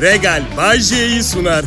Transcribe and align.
Regal 0.00 0.42
Bajje'yi 0.56 1.22
sunar. 1.22 1.64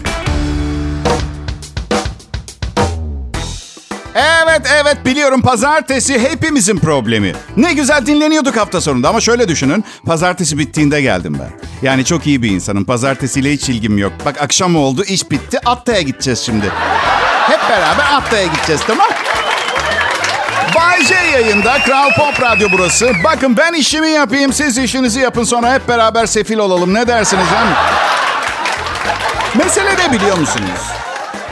Evet 4.16 4.62
evet 4.82 4.98
biliyorum 5.06 5.42
pazartesi 5.42 6.20
hepimizin 6.20 6.78
problemi. 6.80 7.34
Ne 7.58 7.74
güzel 7.74 8.06
dinleniyorduk 8.06 8.58
hafta 8.58 8.82
sonunda 8.82 9.10
ama 9.10 9.22
şöyle 9.22 9.48
düşünün. 9.48 9.84
Pazartesi 10.06 10.58
bittiğinde 10.58 11.02
geldim 11.02 11.38
ben. 11.40 11.50
Yani 11.88 12.06
çok 12.06 12.28
iyi 12.28 12.44
bir 12.44 12.50
insanım. 12.50 12.86
Pazartesiyle 12.86 13.52
hiç 13.54 13.70
ilgim 13.70 13.98
yok. 13.98 14.14
Bak 14.26 14.42
akşam 14.42 14.76
oldu 14.76 15.04
iş 15.04 15.32
bitti 15.32 15.60
Atta'ya 15.66 16.02
gideceğiz 16.02 16.40
şimdi. 16.40 16.66
Hep 17.48 17.70
beraber 17.70 18.06
Atta'ya 18.14 18.46
gideceğiz 18.46 18.82
tamam 18.88 19.08
Bay 20.76 21.06
J 21.06 21.14
yayında 21.16 21.78
Kral 21.86 22.10
Pop 22.18 22.42
Radyo 22.42 22.68
burası. 22.72 23.12
Bakın 23.24 23.58
ben 23.58 23.74
işimi 23.74 24.10
yapayım 24.10 24.54
siz 24.54 24.78
işinizi 24.78 25.20
yapın 25.20 25.44
sonra 25.44 25.74
hep 25.74 25.88
beraber 25.88 26.26
sefil 26.26 26.58
olalım. 26.58 26.94
Ne 26.94 27.08
dersiniz 27.08 27.46
hem? 27.54 28.01
Mesele 29.58 29.90
ne 29.98 30.14
biliyor 30.14 30.38
musunuz? 30.38 30.82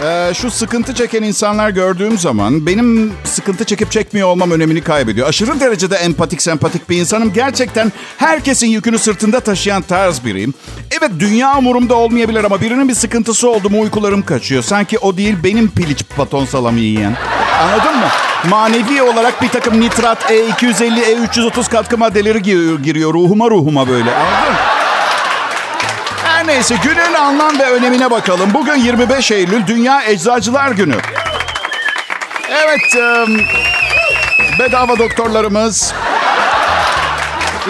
Ee, 0.03 0.31
şu 0.33 0.51
sıkıntı 0.51 0.93
çeken 0.93 1.23
insanlar 1.23 1.69
gördüğüm 1.69 2.17
zaman 2.17 2.65
benim 2.65 3.13
sıkıntı 3.23 3.63
çekip 3.65 3.91
çekmiyor 3.91 4.27
olmam 4.27 4.51
önemini 4.51 4.81
kaybediyor. 4.81 5.27
Aşırı 5.27 5.59
derecede 5.59 5.95
empatik, 5.95 6.41
sempatik 6.41 6.89
bir 6.89 6.97
insanım. 6.97 7.33
Gerçekten 7.33 7.91
herkesin 8.17 8.67
yükünü 8.67 8.99
sırtında 8.99 9.39
taşıyan 9.39 9.81
tarz 9.81 10.25
biriyim. 10.25 10.53
Evet 10.91 11.11
dünya 11.19 11.57
umurumda 11.57 11.95
olmayabilir 11.95 12.43
ama 12.43 12.61
birinin 12.61 12.89
bir 12.89 12.93
sıkıntısı 12.93 13.49
oldu 13.49 13.69
mu 13.69 13.81
uykularım 13.81 14.21
kaçıyor. 14.21 14.63
Sanki 14.63 14.99
o 14.99 15.17
değil 15.17 15.35
benim 15.43 15.71
piliç 15.71 16.03
paton 16.17 16.45
salamı 16.45 16.79
yiyen. 16.79 17.15
Anladın 17.61 17.95
mı? 17.99 18.07
Manevi 18.49 19.01
olarak 19.01 19.41
bir 19.41 19.49
takım 19.49 19.81
nitrat, 19.81 20.31
E250, 20.31 21.27
E330 21.27 21.69
katkı 21.69 21.97
maddeleri 21.97 22.41
giriyor, 22.41 22.79
giriyor 22.79 23.13
ruhuma 23.13 23.49
ruhuma 23.49 23.87
böyle. 23.87 24.15
Anladın 24.15 24.53
mı? 24.53 24.68
Neyse 26.49 26.75
günün 26.83 27.13
anlam 27.13 27.59
ve 27.59 27.71
önemine 27.71 28.11
bakalım. 28.11 28.53
Bugün 28.53 28.75
25 28.75 29.31
Eylül 29.31 29.67
Dünya 29.67 30.03
Eczacılar 30.03 30.71
Günü. 30.71 30.95
Evet, 32.49 32.95
bedava 34.59 34.99
doktorlarımız, 34.99 35.93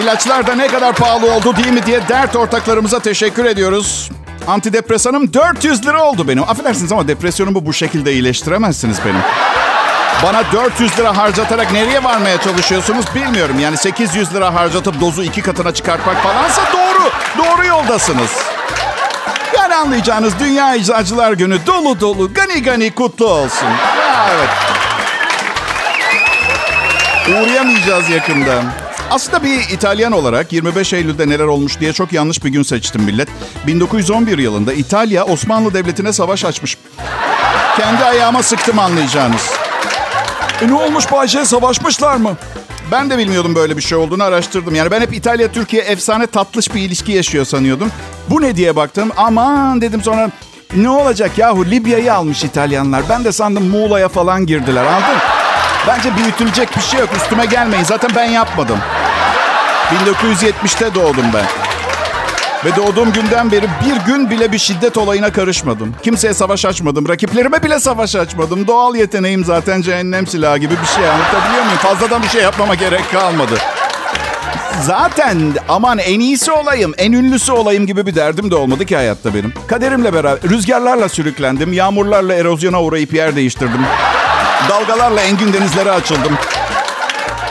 ilaçlar 0.02 0.46
da 0.46 0.54
ne 0.54 0.66
kadar 0.66 0.94
pahalı 0.94 1.32
oldu 1.32 1.56
değil 1.56 1.72
mi 1.72 1.86
diye 1.86 2.08
dert 2.08 2.36
ortaklarımıza 2.36 2.98
teşekkür 2.98 3.44
ediyoruz. 3.44 4.10
Antidepresanım 4.46 5.34
400 5.34 5.86
lira 5.86 6.02
oldu 6.02 6.28
benim. 6.28 6.42
Affedersiniz 6.42 6.92
ama 6.92 7.08
depresyonumu 7.08 7.66
bu 7.66 7.72
şekilde 7.72 8.12
iyileştiremezsiniz 8.12 8.98
benim. 9.04 9.22
Bana 10.22 10.52
400 10.52 10.98
lira 10.98 11.16
harcatarak 11.16 11.72
nereye 11.72 12.04
varmaya 12.04 12.40
çalışıyorsunuz 12.40 13.04
bilmiyorum. 13.14 13.60
Yani 13.60 13.76
800 13.76 14.34
lira 14.34 14.54
harcatıp 14.54 15.00
dozu 15.00 15.22
iki 15.22 15.42
katına 15.42 15.74
çıkartmak 15.74 16.22
falansa 16.22 16.62
doğru. 16.72 17.10
Doğru 17.38 17.66
yoldasınız. 17.66 18.59
Yani 19.70 19.80
anlayacağınız 19.80 20.32
Dünya 20.40 20.74
Eczacılar 20.74 21.32
Günü 21.32 21.58
dolu 21.66 22.00
dolu, 22.00 22.34
gani 22.34 22.62
gani 22.62 22.90
kutlu 22.94 23.26
olsun. 23.26 23.68
Evet. 24.30 24.48
Uğrayamayacağız 27.28 28.10
yakında. 28.10 28.62
Aslında 29.10 29.42
bir 29.44 29.60
İtalyan 29.60 30.12
olarak 30.12 30.52
25 30.52 30.92
Eylül'de 30.92 31.28
neler 31.28 31.44
olmuş 31.44 31.80
diye 31.80 31.92
çok 31.92 32.12
yanlış 32.12 32.44
bir 32.44 32.48
gün 32.48 32.62
seçtim 32.62 33.02
millet. 33.02 33.28
1911 33.66 34.38
yılında 34.38 34.72
İtalya 34.72 35.24
Osmanlı 35.24 35.74
Devleti'ne 35.74 36.12
savaş 36.12 36.44
açmış. 36.44 36.78
Kendi 37.76 38.04
ayağıma 38.04 38.42
sıktım 38.42 38.78
anlayacağınız. 38.78 39.50
E 40.62 40.68
ne 40.68 40.74
olmuş 40.74 41.12
Bayce 41.12 41.44
savaşmışlar 41.44 42.16
mı? 42.16 42.36
Ben 42.92 43.10
de 43.10 43.18
bilmiyordum 43.18 43.54
böyle 43.54 43.76
bir 43.76 43.82
şey 43.82 43.98
olduğunu 43.98 44.24
araştırdım. 44.24 44.74
Yani 44.74 44.90
ben 44.90 45.00
hep 45.00 45.12
İtalya-Türkiye 45.14 45.82
efsane 45.82 46.26
tatlış 46.26 46.74
bir 46.74 46.80
ilişki 46.80 47.12
yaşıyor 47.12 47.44
sanıyordum. 47.44 47.92
Bu 48.30 48.42
ne 48.42 48.56
diye 48.56 48.76
baktım. 48.76 49.10
Aman 49.16 49.80
dedim 49.80 50.02
sonra 50.02 50.30
ne 50.76 50.90
olacak 50.90 51.38
yahu 51.38 51.66
Libya'yı 51.66 52.14
almış 52.14 52.44
İtalyanlar. 52.44 53.02
Ben 53.08 53.24
de 53.24 53.32
sandım 53.32 53.68
Muğla'ya 53.68 54.08
falan 54.08 54.46
girdiler 54.46 54.84
anladın 54.84 55.18
Bence 55.86 56.16
büyütülecek 56.16 56.76
bir 56.76 56.82
şey 56.82 57.00
yok. 57.00 57.08
Üstüme 57.16 57.46
gelmeyin. 57.46 57.84
Zaten 57.84 58.10
ben 58.16 58.24
yapmadım. 58.24 58.78
1970'te 60.06 60.94
doğdum 60.94 61.26
ben. 61.34 61.69
Ve 62.64 62.76
doğduğum 62.76 63.12
günden 63.12 63.52
beri 63.52 63.66
bir 63.84 64.12
gün 64.12 64.30
bile 64.30 64.52
bir 64.52 64.58
şiddet 64.58 64.96
olayına 64.96 65.32
karışmadım. 65.32 65.94
Kimseye 66.02 66.34
savaş 66.34 66.64
açmadım. 66.64 67.08
Rakiplerime 67.08 67.62
bile 67.62 67.80
savaş 67.80 68.16
açmadım. 68.16 68.66
Doğal 68.66 68.94
yeteneğim 68.94 69.44
zaten 69.44 69.82
cehennem 69.82 70.26
silahı 70.26 70.58
gibi 70.58 70.74
bir 70.82 70.86
şey. 70.86 71.10
Anlatabiliyor 71.10 71.64
muyum? 71.64 71.78
Fazladan 71.78 72.22
bir 72.22 72.28
şey 72.28 72.42
yapmama 72.42 72.74
gerek 72.74 73.12
kalmadı. 73.12 73.54
Zaten 74.82 75.38
aman 75.68 75.98
en 75.98 76.20
iyisi 76.20 76.52
olayım, 76.52 76.94
en 76.98 77.12
ünlüsü 77.12 77.52
olayım 77.52 77.86
gibi 77.86 78.06
bir 78.06 78.14
derdim 78.14 78.50
de 78.50 78.54
olmadı 78.56 78.86
ki 78.86 78.96
hayatta 78.96 79.34
benim. 79.34 79.52
Kaderimle 79.66 80.12
beraber 80.12 80.50
rüzgarlarla 80.50 81.08
sürüklendim, 81.08 81.72
yağmurlarla 81.72 82.34
erozyona 82.34 82.82
uğrayıp 82.82 83.14
yer 83.14 83.36
değiştirdim. 83.36 83.80
Dalgalarla 84.68 85.20
engin 85.20 85.52
denizlere 85.52 85.90
açıldım. 85.90 86.38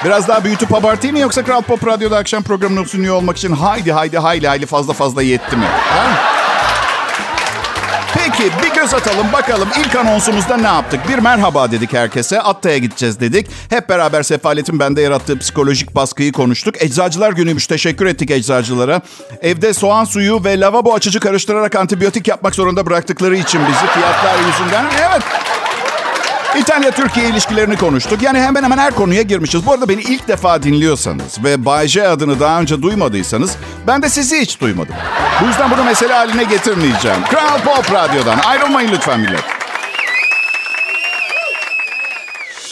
Biraz 0.05 0.27
daha 0.27 0.43
büyütüp 0.43 0.73
abartayım 0.73 1.15
mı 1.15 1.21
yoksa 1.21 1.43
Kral 1.43 1.61
Pop 1.61 1.87
Radyo'da 1.87 2.17
akşam 2.17 2.43
programını 2.43 2.85
sunuyor 2.87 3.15
olmak 3.15 3.37
için 3.37 3.51
haydi 3.51 3.91
haydi 3.91 4.17
hayli 4.17 4.47
hayli 4.47 4.65
fazla 4.65 4.93
fazla 4.93 5.21
yetti 5.21 5.57
mi? 5.57 5.65
Ha? 5.65 6.39
Peki 8.13 8.51
bir 8.63 8.75
göz 8.81 8.93
atalım 8.93 9.27
bakalım 9.33 9.69
ilk 9.79 9.95
anonsumuzda 9.95 10.57
ne 10.57 10.67
yaptık? 10.67 10.99
Bir 11.09 11.19
merhaba 11.19 11.71
dedik 11.71 11.93
herkese. 11.93 12.41
Atta'ya 12.41 12.77
gideceğiz 12.77 13.19
dedik. 13.19 13.47
Hep 13.69 13.89
beraber 13.89 14.23
sefaletin 14.23 14.79
bende 14.79 15.01
yarattığı 15.01 15.39
psikolojik 15.39 15.95
baskıyı 15.95 16.31
konuştuk. 16.31 16.83
Eczacılar 16.83 17.31
günüymüş. 17.31 17.67
Teşekkür 17.67 18.05
ettik 18.05 18.31
eczacılara. 18.31 19.01
Evde 19.41 19.73
soğan 19.73 20.05
suyu 20.05 20.43
ve 20.43 20.59
lavabo 20.59 20.93
açıcı 20.93 21.19
karıştırarak 21.19 21.75
antibiyotik 21.75 22.27
yapmak 22.27 22.55
zorunda 22.55 22.85
bıraktıkları 22.85 23.37
için 23.37 23.61
bizi 23.67 23.87
fiyatlar 23.93 24.35
yüzünden. 24.47 24.85
Evet 25.09 25.23
İtalya-Türkiye 26.57 27.29
ilişkilerini 27.29 27.77
konuştuk. 27.77 28.21
Yani 28.21 28.39
hemen 28.39 28.63
hemen 28.63 28.77
her 28.77 28.95
konuya 28.95 29.21
girmişiz. 29.21 29.65
Bu 29.65 29.71
arada 29.73 29.89
beni 29.89 30.01
ilk 30.01 30.27
defa 30.27 30.63
dinliyorsanız 30.63 31.43
ve 31.43 31.65
Bay 31.65 31.87
J 31.87 32.07
adını 32.07 32.39
daha 32.39 32.61
önce 32.61 32.81
duymadıysanız 32.81 33.55
ben 33.87 34.01
de 34.01 34.09
sizi 34.09 34.41
hiç 34.41 34.61
duymadım. 34.61 34.95
Bu 35.41 35.47
yüzden 35.47 35.71
bunu 35.71 35.83
mesele 35.83 36.13
haline 36.13 36.43
getirmeyeceğim. 36.43 37.23
Kral 37.29 37.59
Pop 37.59 37.93
Radyo'dan 37.93 38.39
ayrılmayın 38.39 38.91
lütfen 38.91 39.19
millet. 39.19 39.43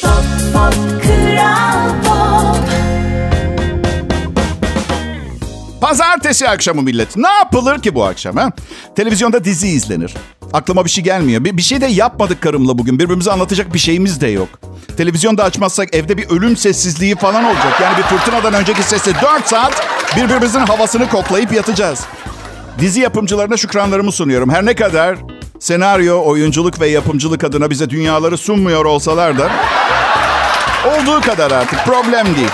Pop, 0.02 0.24
pop, 0.54 0.74
Pazartesi 5.82 6.50
akşamı 6.50 6.82
millet. 6.82 7.18
Ne 7.18 7.28
yapılır 7.30 7.82
ki 7.82 7.96
bu 7.96 8.06
akşam 8.06 8.38
ha? 8.38 8.52
Televizyonda 8.96 9.44
dizi 9.44 9.68
izlenir. 9.68 10.14
Aklıma 10.54 10.86
bir 10.86 10.90
şey 10.90 11.04
gelmiyor. 11.04 11.44
Bir, 11.44 11.58
bir 11.58 11.62
şey 11.62 11.82
de 11.82 11.86
yapmadık 11.86 12.42
karımla 12.42 12.78
bugün. 12.78 13.00
Birbirimize 13.00 13.32
anlatacak 13.32 13.74
bir 13.74 13.80
şeyimiz 13.80 14.22
de 14.22 14.28
yok. 14.28 14.50
Televizyonda 14.98 15.44
açmazsak 15.44 15.96
evde 15.96 16.18
bir 16.18 16.30
ölüm 16.30 16.58
sessizliği 16.58 17.16
falan 17.16 17.44
olacak. 17.44 17.82
Yani 17.82 17.98
bir 17.98 18.04
fırtınadan 18.04 18.54
önceki 18.54 18.84
sesi 18.84 19.14
4 19.16 19.48
saat 19.48 19.88
birbirimizin 20.18 20.60
havasını 20.60 21.10
koklayıp 21.10 21.54
yatacağız. 21.54 22.06
Dizi 22.80 23.00
yapımcılarına 23.00 23.58
şükranlarımı 23.58 24.12
sunuyorum. 24.12 24.50
Her 24.50 24.66
ne 24.66 24.76
kadar 24.76 25.18
senaryo, 25.60 26.24
oyunculuk 26.26 26.80
ve 26.80 26.88
yapımcılık 26.88 27.44
adına 27.44 27.70
bize 27.70 27.90
dünyaları 27.90 28.38
sunmuyor 28.38 28.86
olsalar 28.86 29.38
da 29.38 29.52
olduğu 30.88 31.22
kadar 31.22 31.52
artık 31.52 31.86
problem 31.86 32.26
değil. 32.36 32.50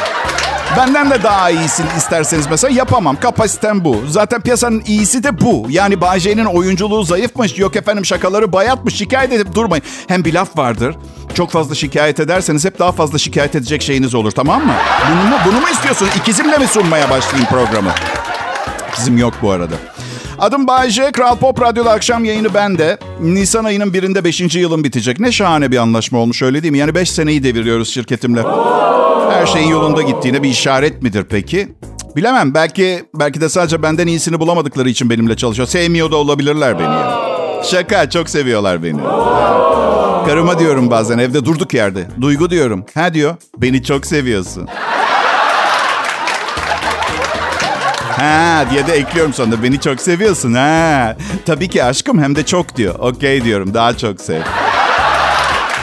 Benden 0.78 1.12
de 1.12 1.24
daha 1.24 1.50
iyisini 1.50 1.88
isterseniz 1.98 2.48
mesela 2.50 2.74
yapamam. 2.74 3.20
Kapasitem 3.20 3.86
bu. 3.86 4.04
Zaten 4.08 4.42
piyasanın 4.42 4.84
iyisi 4.86 5.24
de 5.24 5.42
bu. 5.42 5.66
Yani 5.70 6.02
Bayce'nin 6.02 6.46
oyunculuğu 6.46 7.04
zayıfmış. 7.04 7.60
Yok 7.60 7.76
efendim 7.76 8.06
şakaları 8.06 8.54
bayatmış. 8.54 8.96
Şikayet 8.96 9.34
edip 9.34 9.56
durmayın. 9.56 9.84
Hem 10.08 10.26
bir 10.26 10.34
laf 10.34 10.58
vardır. 10.58 10.96
Çok 11.34 11.52
fazla 11.52 11.76
şikayet 11.76 12.20
ederseniz 12.20 12.66
hep 12.66 12.80
daha 12.80 12.92
fazla 12.92 13.18
şikayet 13.18 13.56
edecek 13.56 13.82
şeyiniz 13.82 14.16
olur 14.16 14.32
tamam 14.32 14.66
mı? 14.66 14.74
Bunu 15.12 15.30
mu, 15.30 15.36
bunu 15.46 15.62
mu 15.62 15.70
istiyorsun? 15.72 16.08
İkizimle 16.18 16.58
mi 16.58 16.68
sunmaya 16.68 17.10
başlayayım 17.10 17.50
programı? 17.50 17.92
İkizim 18.94 19.18
yok 19.18 19.34
bu 19.42 19.52
arada. 19.52 19.74
Adım 20.40 20.68
Bayce. 20.68 21.12
Kral 21.12 21.36
Pop 21.36 21.62
Radyo'da 21.62 21.92
akşam 21.92 22.26
yayını 22.26 22.54
bende. 22.54 22.98
Nisan 23.22 23.64
ayının 23.64 23.94
birinde 23.94 24.24
5. 24.24 24.56
yılım 24.56 24.84
bitecek. 24.84 25.20
Ne 25.20 25.32
şahane 25.32 25.72
bir 25.72 25.78
anlaşma 25.78 26.20
olmuş 26.20 26.42
öyle 26.42 26.64
değil 26.64 26.72
mi? 26.72 26.78
Yani 26.78 26.96
5 26.96 27.12
seneyi 27.12 27.44
deviriyoruz 27.44 27.90
şirketimle. 27.90 28.44
Her 29.32 29.46
şeyin 29.46 29.68
yolunda 29.68 30.02
gittiğine 30.02 30.44
bir 30.44 30.50
işaret 30.50 31.02
midir 31.04 31.26
peki? 31.30 31.68
Bilemem. 32.16 32.54
Belki 32.54 33.04
belki 33.16 33.42
de 33.42 33.50
sadece 33.50 33.84
benden 33.84 34.08
iyisini 34.08 34.40
bulamadıkları 34.40 34.90
için 34.90 35.10
benimle 35.10 35.38
çalışıyor. 35.38 35.68
Sevmiyor 35.68 36.12
da 36.12 36.16
olabilirler 36.16 36.80
beni. 36.80 36.94
Ya. 36.94 37.20
Şaka. 37.64 38.10
Çok 38.10 38.30
seviyorlar 38.30 38.84
beni. 38.84 38.98
Karıma 40.26 40.60
diyorum 40.60 40.92
bazen 40.92 41.18
evde 41.18 41.46
durduk 41.46 41.74
yerde. 41.74 42.08
Duygu 42.22 42.50
diyorum. 42.50 42.86
Ha 42.96 43.14
diyor. 43.14 43.36
Beni 43.58 43.84
çok 43.84 44.06
seviyorsun. 44.06 44.68
Ha 48.18 48.66
diye 48.72 48.88
de 48.88 48.94
ekliyorum 48.94 49.34
sonra. 49.34 49.64
Beni 49.64 49.80
çok 49.82 50.02
seviyorsun 50.02 50.54
ha. 50.54 51.16
Tabii 51.46 51.68
ki 51.70 51.84
aşkım 51.84 52.24
hem 52.24 52.36
de 52.36 52.46
çok 52.46 52.76
diyor. 52.76 52.96
Okey 53.00 53.44
diyorum. 53.44 53.74
Daha 53.74 53.98
çok 53.98 54.22
sev. 54.22 54.42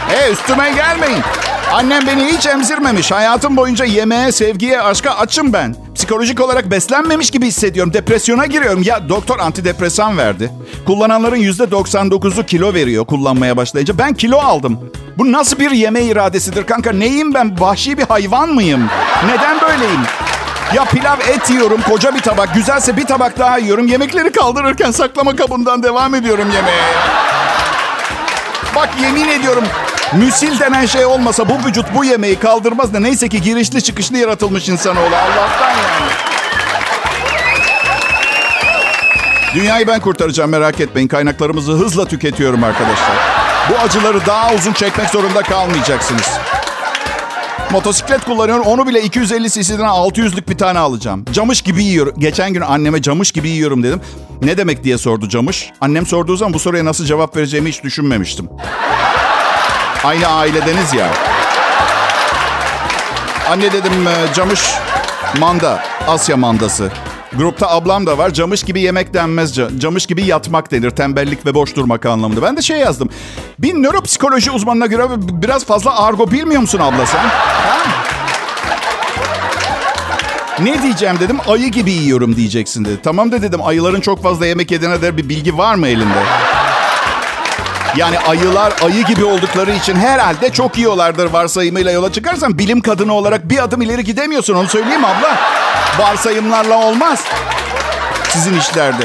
Hey 0.09 0.33
üstüme 0.33 0.73
gelmeyin. 0.73 1.23
Annem 1.73 2.07
beni 2.07 2.25
hiç 2.25 2.47
emzirmemiş. 2.47 3.11
Hayatım 3.13 3.57
boyunca 3.57 3.85
yemeğe, 3.85 4.33
sevgiye, 4.33 4.81
aşka 4.83 5.11
açım 5.11 5.53
ben. 5.53 5.77
Psikolojik 5.95 6.41
olarak 6.41 6.71
beslenmemiş 6.71 7.31
gibi 7.31 7.47
hissediyorum. 7.47 7.93
Depresyona 7.93 8.47
giriyorum. 8.47 8.83
Ya 8.83 9.09
doktor 9.09 9.39
antidepresan 9.39 10.19
verdi. 10.19 10.51
Kullananların 10.87 11.37
%99'u 11.37 12.47
kilo 12.47 12.75
veriyor 12.75 13.07
kullanmaya 13.07 13.57
başlayınca. 13.57 13.99
Ben 13.99 14.15
kilo 14.15 14.39
aldım. 14.39 14.79
Bu 15.19 15.33
nasıl 15.33 15.59
bir 15.59 15.71
yeme 15.71 16.03
iradesidir 16.03 16.65
kanka? 16.67 16.93
Neyim 16.93 17.35
ben? 17.35 17.61
Vahşi 17.61 17.99
bir 17.99 18.03
hayvan 18.05 18.49
mıyım? 18.55 18.89
Neden 19.27 19.61
böyleyim? 19.61 20.01
Ya 20.75 20.85
pilav 20.85 21.21
et 21.21 21.51
yiyorum 21.51 21.81
koca 21.83 22.15
bir 22.15 22.21
tabak. 22.21 22.55
Güzelse 22.55 22.97
bir 22.97 23.07
tabak 23.07 23.39
daha 23.39 23.59
yiyorum. 23.59 23.87
Yemekleri 23.87 24.33
kaldırırken 24.33 24.91
saklama 24.91 25.37
kabından 25.37 25.83
devam 25.83 26.15
ediyorum 26.15 26.51
yemeğe. 26.55 26.83
Bak 28.77 28.89
yemin 29.03 29.29
ediyorum 29.29 29.65
müsil 30.13 30.61
denen 30.61 30.87
şey 30.87 31.05
olmasa 31.05 31.49
bu 31.49 31.69
vücut 31.69 31.87
bu 31.95 32.05
yemeği 32.05 32.39
kaldırmaz 32.39 32.95
da 32.95 33.01
neyse 33.01 33.29
ki 33.29 33.41
girişli 33.43 33.83
çıkışlı 33.83 34.17
yaratılmış 34.17 34.69
insanoğlu. 34.69 35.17
Allah'tan 35.17 35.69
yani. 35.71 36.11
Dünyayı 39.55 39.87
ben 39.87 40.01
kurtaracağım 40.01 40.51
merak 40.51 40.81
etmeyin. 40.81 41.09
Kaynaklarımızı 41.09 41.73
hızla 41.73 42.05
tüketiyorum 42.05 42.65
arkadaşlar. 42.65 43.17
Bu 43.71 43.79
acıları 43.85 44.27
daha 44.27 44.55
uzun 44.55 44.73
çekmek 44.73 45.11
zorunda 45.11 45.43
kalmayacaksınız. 45.43 46.29
Motosiklet 47.73 48.25
kullanıyorum. 48.25 48.67
Onu 48.67 48.87
bile 48.87 49.03
250 49.03 49.51
cc'den 49.51 49.85
600'lük 49.85 50.49
bir 50.49 50.59
tane 50.59 50.79
alacağım. 50.79 51.25
Camış 51.33 51.63
gibi 51.63 51.85
yiyorum. 51.85 52.15
Geçen 52.19 52.53
gün 52.53 52.61
anneme 52.61 53.03
camış 53.03 53.33
gibi 53.33 53.49
yiyorum 53.49 53.83
dedim. 53.83 54.01
Ne 54.43 54.57
demek 54.57 54.85
diye 54.85 54.99
sordu 54.99 55.29
camış. 55.29 55.71
Annem 55.81 56.07
sorduğu 56.07 56.37
zaman 56.37 56.55
bu 56.55 56.59
soruya 56.59 56.85
nasıl 56.85 57.05
cevap 57.05 57.37
vereceğimi 57.37 57.69
hiç 57.69 57.83
düşünmemiştim. 57.85 58.49
Aynı 60.05 60.27
ailedeniz 60.27 60.95
ya. 60.95 61.11
Anne 63.51 63.73
dedim 63.73 63.93
e, 64.09 64.35
camış 64.35 64.71
manda. 65.39 65.83
Asya 66.09 66.37
mandası. 66.37 66.93
Grupta 67.37 67.71
ablam 67.71 68.07
da 68.07 68.19
var. 68.19 68.31
Camış 68.31 68.63
gibi 68.63 68.81
yemek 68.81 69.15
denmez. 69.15 69.59
Camış 69.79 70.07
gibi 70.07 70.25
yatmak 70.25 70.71
denir. 70.71 70.91
Tembellik 70.91 71.47
ve 71.47 71.55
boş 71.55 71.77
durmak 71.77 72.07
anlamında. 72.07 72.43
Ben 72.43 72.57
de 72.57 72.63
şey 72.63 72.79
yazdım. 72.79 73.11
Bir 73.59 73.75
nöropsikoloji 73.75 74.51
uzmanına 74.51 74.87
göre 74.87 75.05
biraz 75.19 75.65
fazla 75.65 76.05
argo 76.05 76.31
bilmiyor 76.31 76.61
musun 76.61 76.79
abla 76.79 77.07
sen? 77.07 77.19
Ha? 77.19 77.79
Ne 80.61 80.83
diyeceğim 80.83 81.17
dedim. 81.21 81.39
Ayı 81.49 81.69
gibi 81.69 81.91
yiyorum 81.91 82.37
diyeceksin 82.37 82.85
dedi. 82.85 83.01
Tamam 83.03 83.33
da 83.33 83.43
dedim. 83.43 83.61
Ayıların 83.63 84.01
çok 84.01 84.23
fazla 84.23 84.47
yemek 84.47 84.71
yediğine 84.71 85.03
dair 85.03 85.17
bir 85.17 85.29
bilgi 85.29 85.59
var 85.59 85.75
mı 85.75 85.89
elinde? 85.89 86.23
Yani 87.97 88.19
ayılar 88.19 88.73
ayı 88.85 89.05
gibi 89.05 89.25
oldukları 89.25 89.73
için 89.73 89.97
herhalde 89.97 90.51
çok 90.51 90.79
yiyorlardır 90.79 91.27
varsayımıyla 91.27 91.91
yola 91.91 92.13
çıkarsan 92.13 92.59
bilim 92.59 92.81
kadını 92.81 93.13
olarak 93.13 93.51
bir 93.51 93.65
adım 93.65 93.83
ileri 93.83 94.05
gidemiyorsun 94.05 94.55
onu 94.55 94.69
söyleyeyim 94.69 95.05
abla. 95.05 95.39
Varsayımlarla 96.01 96.87
olmaz. 96.89 97.25
Sizin 98.29 98.59
işlerde. 98.59 99.05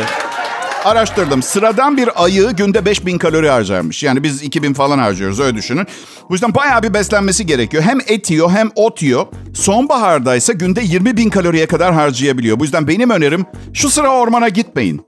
Araştırdım. 0.86 1.44
Sıradan 1.44 1.97
bir 1.97 2.24
ayı 2.24 2.50
günde 2.50 2.86
5000 2.86 3.18
kalori 3.18 3.50
harcarmış. 3.50 4.03
Yani 4.03 4.24
biz 4.24 4.44
2000 4.44 4.74
falan 4.74 5.00
harcıyoruz 5.00 5.39
öyle 5.39 5.57
düşünün. 5.57 5.88
Bu 6.30 6.33
yüzden 6.33 6.56
bayağı 6.56 6.83
bir 6.83 6.94
beslenmesi 6.94 7.45
gerekiyor. 7.45 7.83
Hem 7.83 8.00
et 8.07 8.31
yiyor 8.31 8.51
hem 8.51 8.69
ot 8.75 9.01
yiyor. 9.01 9.25
Sonbaharda 9.53 10.36
ise 10.36 10.53
günde 10.53 10.81
20 10.81 11.18
bin 11.18 11.30
kaloriye 11.30 11.65
kadar 11.65 11.94
harcayabiliyor. 11.94 12.59
Bu 12.59 12.63
yüzden 12.63 12.88
benim 12.88 13.09
önerim 13.09 13.45
şu 13.74 13.89
sıra 13.89 14.09
ormana 14.09 14.50
gitmeyin. 14.50 15.01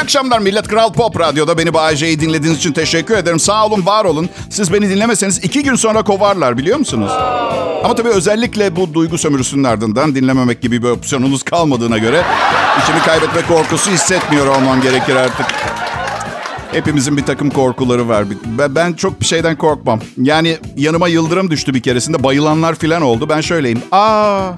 İyi 0.00 0.02
akşamlar 0.02 0.38
millet. 0.38 0.68
Kral 0.68 0.92
Pop 0.92 1.20
Radyo'da 1.20 1.58
beni 1.58 1.74
Bayece'yi 1.74 2.20
dinlediğiniz 2.20 2.58
için 2.58 2.72
teşekkür 2.72 3.16
ederim. 3.16 3.40
Sağ 3.40 3.66
olun, 3.66 3.86
var 3.86 4.04
olun. 4.04 4.28
Siz 4.50 4.72
beni 4.72 4.90
dinlemeseniz 4.90 5.44
iki 5.44 5.62
gün 5.62 5.74
sonra 5.74 6.02
kovarlar 6.02 6.58
biliyor 6.58 6.78
musunuz? 6.78 7.10
Ama 7.84 7.94
tabii 7.94 8.08
özellikle 8.08 8.76
bu 8.76 8.94
duygu 8.94 9.18
sömürüsünün 9.18 9.64
ardından 9.64 10.14
dinlememek 10.14 10.62
gibi 10.62 10.82
bir 10.82 10.88
opsiyonunuz 10.88 11.42
kalmadığına 11.42 11.98
göre... 11.98 12.24
...içimi 12.82 12.98
kaybetme 12.98 13.42
korkusu 13.48 13.90
hissetmiyor 13.90 14.46
olmam 14.46 14.80
gerekir 14.80 15.16
artık. 15.16 15.46
Hepimizin 16.72 17.16
bir 17.16 17.26
takım 17.26 17.50
korkuları 17.50 18.08
var. 18.08 18.24
Ben 18.68 18.92
çok 18.92 19.20
bir 19.20 19.26
şeyden 19.26 19.56
korkmam. 19.56 20.00
Yani 20.16 20.58
yanıma 20.76 21.08
yıldırım 21.08 21.50
düştü 21.50 21.74
bir 21.74 21.82
keresinde. 21.82 22.22
Bayılanlar 22.22 22.74
falan 22.74 23.02
oldu. 23.02 23.28
Ben 23.28 23.40
şöyleyim. 23.40 23.82
Aa, 23.92 24.48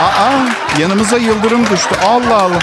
aa, 0.00 0.48
yanımıza 0.80 1.16
yıldırım 1.16 1.62
düştü. 1.70 1.94
Allah 2.06 2.42
Allah. 2.42 2.58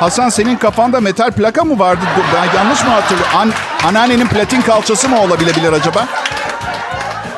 Hasan 0.00 0.28
senin 0.28 0.56
kafanda 0.56 1.00
metal 1.00 1.30
plaka 1.32 1.64
mı 1.64 1.78
vardı? 1.78 2.00
Ben 2.34 2.58
yanlış 2.58 2.84
mı 2.84 2.90
hatırlıyorum? 2.90 3.36
An 3.36 3.52
anneannenin 3.84 4.26
platin 4.26 4.60
kalçası 4.62 5.08
mı 5.08 5.20
olabilebilir 5.20 5.72
acaba? 5.72 6.08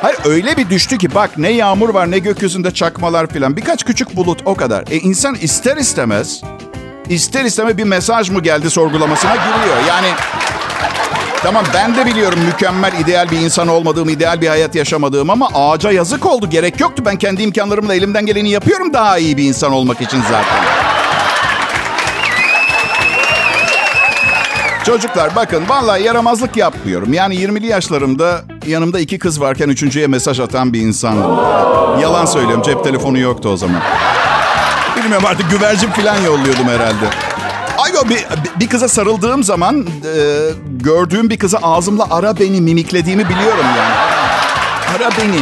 Hayır 0.01 0.17
öyle 0.25 0.57
bir 0.57 0.69
düştü 0.69 0.97
ki 0.97 1.15
bak 1.15 1.37
ne 1.37 1.49
yağmur 1.49 1.89
var 1.89 2.11
ne 2.11 2.19
gökyüzünde 2.19 2.71
çakmalar 2.71 3.27
filan. 3.27 3.57
Birkaç 3.57 3.83
küçük 3.85 4.15
bulut 4.15 4.41
o 4.45 4.55
kadar. 4.55 4.83
E 4.91 4.97
insan 4.97 5.35
ister 5.35 5.77
istemez 5.77 6.41
ister 7.09 7.45
isteme 7.45 7.77
bir 7.77 7.83
mesaj 7.83 8.29
mı 8.29 8.41
geldi 8.41 8.69
sorgulamasına 8.69 9.35
giriyor. 9.35 9.77
Yani 9.87 10.07
tamam 11.43 11.63
ben 11.73 11.95
de 11.95 12.05
biliyorum 12.05 12.39
mükemmel, 12.39 12.93
ideal 12.99 13.31
bir 13.31 13.37
insan 13.39 13.67
olmadığım, 13.67 14.09
ideal 14.09 14.41
bir 14.41 14.47
hayat 14.47 14.75
yaşamadığım 14.75 15.29
ama 15.29 15.49
ağaca 15.53 15.91
yazık 15.91 16.25
oldu. 16.25 16.49
Gerek 16.49 16.79
yoktu. 16.79 17.03
Ben 17.05 17.17
kendi 17.17 17.41
imkanlarımla 17.41 17.95
elimden 17.95 18.25
geleni 18.25 18.49
yapıyorum 18.49 18.93
daha 18.93 19.17
iyi 19.17 19.37
bir 19.37 19.43
insan 19.43 19.71
olmak 19.71 20.01
için 20.01 20.21
zaten. 20.21 20.90
Çocuklar 24.85 25.35
bakın 25.35 25.69
vallahi 25.69 26.03
yaramazlık 26.03 26.57
yapmıyorum. 26.57 27.13
Yani 27.13 27.35
20'li 27.35 27.67
yaşlarımda 27.67 28.41
yanımda 28.67 28.99
iki 28.99 29.19
kız 29.19 29.41
varken 29.41 29.69
üçüncüye 29.69 30.07
mesaj 30.07 30.39
atan 30.39 30.73
bir 30.73 30.81
insandım. 30.81 31.39
Yalan 32.01 32.25
söylüyorum 32.25 32.61
cep 32.61 32.83
telefonu 32.83 33.17
yoktu 33.17 33.49
o 33.49 33.57
zaman. 33.57 33.81
Bilmiyorum 34.97 35.25
artık 35.27 35.51
güvercin 35.51 35.89
falan 35.89 36.21
yolluyordum 36.21 36.67
herhalde. 36.67 37.05
Ay 37.77 38.09
bir, 38.09 38.25
bir 38.59 38.69
kıza 38.69 38.87
sarıldığım 38.87 39.43
zaman 39.43 39.81
e, 39.81 40.19
gördüğüm 40.71 41.29
bir 41.29 41.37
kıza 41.37 41.57
ağzımla 41.63 42.07
ara 42.11 42.39
beni 42.39 42.61
mimiklediğimi 42.61 43.29
biliyorum 43.29 43.65
yani. 43.77 43.93
Ara 44.97 45.09
beni. 45.11 45.41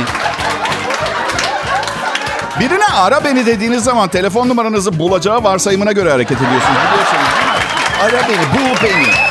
Birine 2.59 2.85
ara 2.85 3.23
beni 3.23 3.45
dediğiniz 3.45 3.83
zaman 3.83 4.09
telefon 4.09 4.49
numaranızı 4.49 4.99
bulacağı 4.99 5.43
varsayımına 5.43 5.91
göre 5.91 6.11
hareket 6.11 6.37
ediyorsunuz 6.37 6.77
biliyorsunuz? 6.91 7.23
Ara 8.03 8.29
beni, 8.29 8.53
bul 8.53 8.75
beni. 8.83 9.28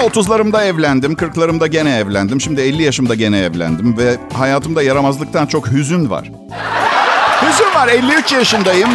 Sonra 0.00 0.12
30'larımda 0.12 0.64
evlendim, 0.64 1.12
40'larımda 1.12 1.66
gene 1.66 1.96
evlendim. 1.96 2.40
Şimdi 2.40 2.60
50 2.60 2.82
yaşımda 2.82 3.14
gene 3.14 3.38
evlendim 3.38 3.98
ve 3.98 4.16
hayatımda 4.38 4.82
yaramazlıktan 4.82 5.46
çok 5.46 5.68
hüzün 5.70 6.10
var. 6.10 6.30
Hüzün 7.42 7.74
var, 7.74 7.88
53 7.88 8.32
yaşındayım. 8.32 8.88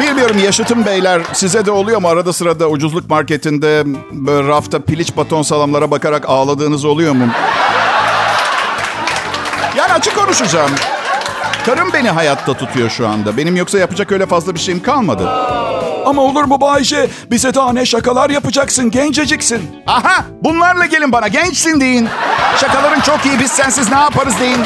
Bilmiyorum 0.00 0.38
yaşıtım 0.44 0.86
beyler 0.86 1.22
size 1.32 1.66
de 1.66 1.70
oluyor 1.70 2.00
mu 2.00 2.08
arada 2.08 2.32
sırada 2.32 2.68
ucuzluk 2.68 3.10
marketinde 3.10 3.82
böyle 4.12 4.48
rafta 4.48 4.84
piliç 4.84 5.16
baton 5.16 5.42
salamlara 5.42 5.90
bakarak 5.90 6.24
ağladığınız 6.28 6.84
oluyor 6.84 7.12
mu? 7.12 7.28
Yani 9.76 9.92
açık 9.92 10.16
konuşacağım. 10.16 10.70
Karım 11.66 11.92
beni 11.92 12.10
hayatta 12.10 12.54
tutuyor 12.54 12.90
şu 12.90 13.08
anda. 13.08 13.36
Benim 13.36 13.56
yoksa 13.56 13.78
yapacak 13.78 14.12
öyle 14.12 14.26
fazla 14.26 14.54
bir 14.54 14.60
şeyim 14.60 14.82
kalmadı. 14.82 15.28
Ama 16.06 16.22
olur 16.22 16.44
mu 16.44 16.60
Bayşe? 16.60 17.08
Bize 17.30 17.54
daha 17.54 17.72
ne 17.72 17.86
şakalar 17.86 18.30
yapacaksın, 18.30 18.90
genceciksin. 18.90 19.70
Aha, 19.86 20.24
bunlarla 20.44 20.86
gelin 20.86 21.12
bana, 21.12 21.28
gençsin 21.28 21.80
deyin. 21.80 22.08
Şakaların 22.60 23.00
çok 23.00 23.26
iyi, 23.26 23.40
biz 23.40 23.50
sensiz 23.50 23.90
ne 23.90 23.98
yaparız 23.98 24.34
deyin. 24.40 24.60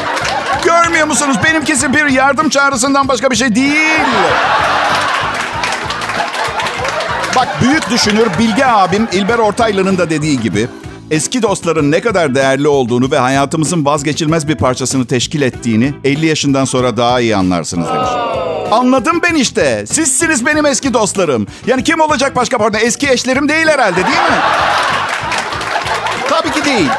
Görmüyor 0.65 1.07
musunuz? 1.07 1.37
Benimkisi 1.43 1.93
bir 1.93 2.05
yardım 2.05 2.49
çağrısından 2.49 3.07
başka 3.07 3.31
bir 3.31 3.35
şey 3.35 3.55
değil. 3.55 3.99
Bak 7.35 7.47
büyük 7.61 7.89
düşünür 7.89 8.27
Bilge 8.39 8.65
abim 8.65 9.07
İlber 9.11 9.37
Ortaylı'nın 9.39 9.97
da 9.97 10.09
dediği 10.09 10.39
gibi 10.39 10.67
eski 11.11 11.41
dostların 11.41 11.91
ne 11.91 12.01
kadar 12.01 12.35
değerli 12.35 12.67
olduğunu 12.67 13.11
ve 13.11 13.17
hayatımızın 13.17 13.85
vazgeçilmez 13.85 14.47
bir 14.47 14.55
parçasını 14.55 15.05
teşkil 15.05 15.41
ettiğini 15.41 15.93
50 16.03 16.25
yaşından 16.25 16.65
sonra 16.65 16.97
daha 16.97 17.19
iyi 17.19 17.35
anlarsınız 17.35 17.87
demiş. 17.87 18.09
Anladım 18.71 19.19
ben 19.23 19.35
işte. 19.35 19.85
Sizsiniz 19.87 20.45
benim 20.45 20.65
eski 20.65 20.93
dostlarım. 20.93 21.47
Yani 21.67 21.83
kim 21.83 21.99
olacak 21.99 22.35
başka 22.35 22.57
pardon 22.57 22.79
eski 22.81 23.09
eşlerim 23.09 23.49
değil 23.49 23.67
herhalde 23.67 23.95
değil 23.95 24.07
mi? 24.07 24.39
Tabii 26.29 26.51
ki 26.51 26.65
değil. 26.65 26.89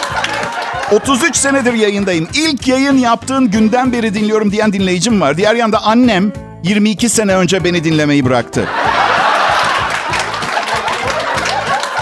33 0.93 1.37
senedir 1.37 1.73
yayındayım. 1.73 2.29
İlk 2.35 2.69
yayın 2.69 2.99
yaptığın 2.99 3.51
günden 3.51 3.93
beri 3.93 4.15
dinliyorum 4.15 4.53
diyen 4.53 4.73
dinleyicim 4.73 5.21
var. 5.21 5.37
Diğer 5.37 5.55
yanda 5.55 5.83
annem 5.83 6.33
22 6.63 7.09
sene 7.09 7.37
önce 7.37 7.65
beni 7.65 7.85
dinlemeyi 7.85 8.25
bıraktı. 8.25 8.69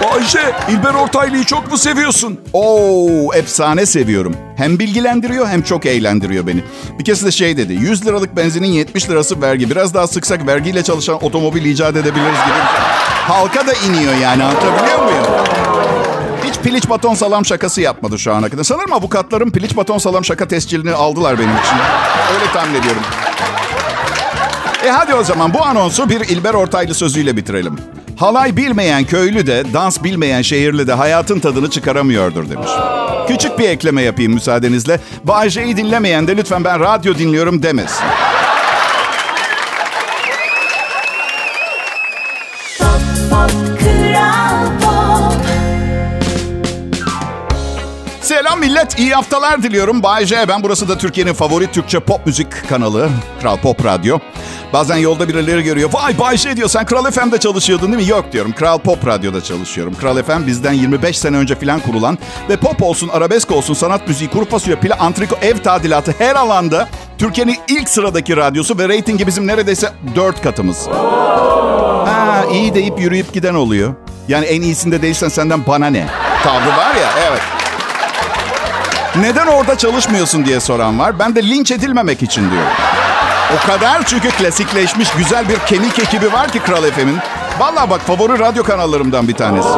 Ayşe, 0.09 0.53
İlber 0.69 0.95
Ortaylı'yı 0.95 1.45
çok 1.45 1.71
mu 1.71 1.79
seviyorsun? 1.79 2.41
Oo, 2.53 3.35
efsane 3.35 3.87
seviyorum. 3.87 4.37
Hem 4.57 4.79
bilgilendiriyor 4.79 5.49
hem 5.49 5.63
çok 5.63 5.87
eğlendiriyor 5.87 6.47
beni. 6.47 6.65
Bir 6.99 7.05
kez 7.05 7.25
de 7.25 7.31
şey 7.31 7.57
dedi. 7.57 7.73
100 7.73 8.07
liralık 8.07 8.37
benzinin 8.37 8.67
70 8.67 9.11
lirası 9.11 9.43
vergi. 9.43 9.71
Biraz 9.71 9.95
daha 9.95 10.07
sıksak 10.07 10.47
vergiyle 10.47 10.83
çalışan 10.83 11.25
otomobil 11.25 11.65
icat 11.65 11.97
edebiliriz 11.97 12.39
gibi. 12.47 12.59
Halka 13.29 13.67
da 13.67 13.73
iniyor 13.73 14.15
yani 14.15 14.45
anlatabiliyor 14.45 15.05
muyum? 15.05 15.25
Hiç 16.45 16.59
piliç 16.59 16.91
baton 16.91 17.15
salam 17.15 17.45
şakası 17.45 17.81
yapmadı 17.81 18.19
şu 18.19 18.35
ana 18.35 18.49
kadar. 18.49 18.65
Sanırım 18.65 18.93
avukatlarım 18.93 19.53
piliç 19.53 19.77
baton 19.77 19.99
salam 19.99 20.25
şaka 20.25 20.49
tescilini 20.49 20.93
aldılar 20.93 21.39
benim 21.39 21.57
için. 21.57 21.77
Öyle 22.35 22.53
tahmin 22.53 22.75
ediyorum. 22.75 23.03
E 24.85 24.89
hadi 24.91 25.15
o 25.15 25.25
zaman 25.25 25.55
bu 25.55 25.65
anonsu 25.65 26.09
bir 26.09 26.21
İlber 26.21 26.55
Ortaylı 26.55 26.95
sözüyle 26.95 27.37
bitirelim. 27.37 27.79
Halay 28.21 28.57
bilmeyen 28.57 29.05
köylü 29.05 29.47
de, 29.47 29.65
dans 29.73 30.03
bilmeyen 30.05 30.43
şehirli 30.43 30.87
de 30.87 30.93
hayatın 30.93 31.41
tadını 31.41 31.71
çıkaramıyordur 31.71 32.51
demiş. 32.51 32.71
Küçük 33.29 33.59
bir 33.59 33.69
ekleme 33.69 34.03
yapayım 34.03 34.33
müsaadenizle. 34.33 35.01
Bağcay'ı 35.25 35.77
dinlemeyen 35.77 36.27
de 36.27 36.37
lütfen 36.37 36.65
ben 36.65 36.81
radyo 36.81 37.15
dinliyorum 37.15 37.63
demesin. 37.63 38.05
Selam 48.51 48.61
millet, 48.61 48.99
iyi 48.99 49.15
haftalar 49.15 49.63
diliyorum. 49.63 50.03
Bay 50.03 50.27
ben 50.49 50.63
burası 50.63 50.89
da 50.89 50.99
Türkiye'nin 50.99 51.33
favori 51.33 51.73
Türkçe 51.73 52.01
pop 52.01 52.27
müzik 52.27 52.69
kanalı, 52.69 53.09
Kral 53.41 53.57
Pop 53.57 53.85
Radyo. 53.85 54.19
Bazen 54.73 54.97
yolda 54.97 55.29
birileri 55.29 55.63
görüyor. 55.63 55.91
Vay 55.93 56.19
Bay 56.19 56.57
diyor, 56.57 56.69
sen 56.69 56.87
Kral 56.87 57.11
FM'de 57.11 57.39
çalışıyordun 57.39 57.93
değil 57.93 58.05
mi? 58.05 58.11
Yok 58.11 58.33
diyorum, 58.33 58.53
Kral 58.53 58.79
Pop 58.79 59.07
Radyo'da 59.07 59.45
çalışıyorum. 59.45 59.95
Kral 60.01 60.23
FM 60.23 60.47
bizden 60.47 60.73
25 60.73 61.19
sene 61.19 61.37
önce 61.37 61.55
falan 61.55 61.81
kurulan 61.81 62.19
ve 62.49 62.57
pop 62.57 62.83
olsun, 62.83 63.09
arabesk 63.09 63.51
olsun, 63.51 63.75
sanat 63.75 64.09
müziği, 64.09 64.31
kuru 64.31 64.45
fasulye, 64.45 64.77
pila, 64.77 64.99
antriko, 64.99 65.37
ev 65.43 65.59
tadilatı 65.59 66.15
her 66.19 66.37
alanda 66.37 66.89
Türkiye'nin 67.19 67.57
ilk 67.69 67.89
sıradaki 67.89 68.37
radyosu 68.37 68.79
ve 68.79 68.89
reytingi 68.89 69.27
bizim 69.27 69.47
neredeyse 69.47 69.93
4 70.17 70.43
katımız. 70.43 70.87
Ha, 72.07 72.45
iyi 72.53 72.75
deyip 72.75 73.01
yürüyüp 73.01 73.33
giden 73.33 73.55
oluyor. 73.55 73.95
Yani 74.29 74.47
en 74.47 74.63
iyisinde 74.63 75.03
değilsen 75.03 75.29
senden 75.29 75.67
bana 75.67 75.87
ne? 75.87 76.07
Tavrı 76.43 76.69
var 76.69 76.95
ya, 76.95 77.11
evet. 77.31 77.60
Neden 79.17 79.47
orada 79.47 79.79
çalışmıyorsun 79.79 80.45
diye 80.45 80.61
soran 80.61 80.99
var. 80.99 81.19
Ben 81.19 81.35
de 81.35 81.43
linç 81.43 81.71
edilmemek 81.71 82.23
için 82.23 82.51
diyorum. 82.51 82.69
O 83.57 83.67
kadar 83.67 84.07
çünkü 84.07 84.31
klasikleşmiş 84.31 85.13
güzel 85.13 85.49
bir 85.49 85.59
kemik 85.59 85.99
ekibi 85.99 86.33
var 86.33 86.53
ki 86.53 86.59
Kral 86.59 86.83
FM'in. 86.91 87.19
Valla 87.59 87.91
bak 87.91 88.01
favori 88.01 88.39
radyo 88.39 88.63
kanallarımdan 88.63 89.29
bir 89.29 89.35
tanesi. 89.35 89.69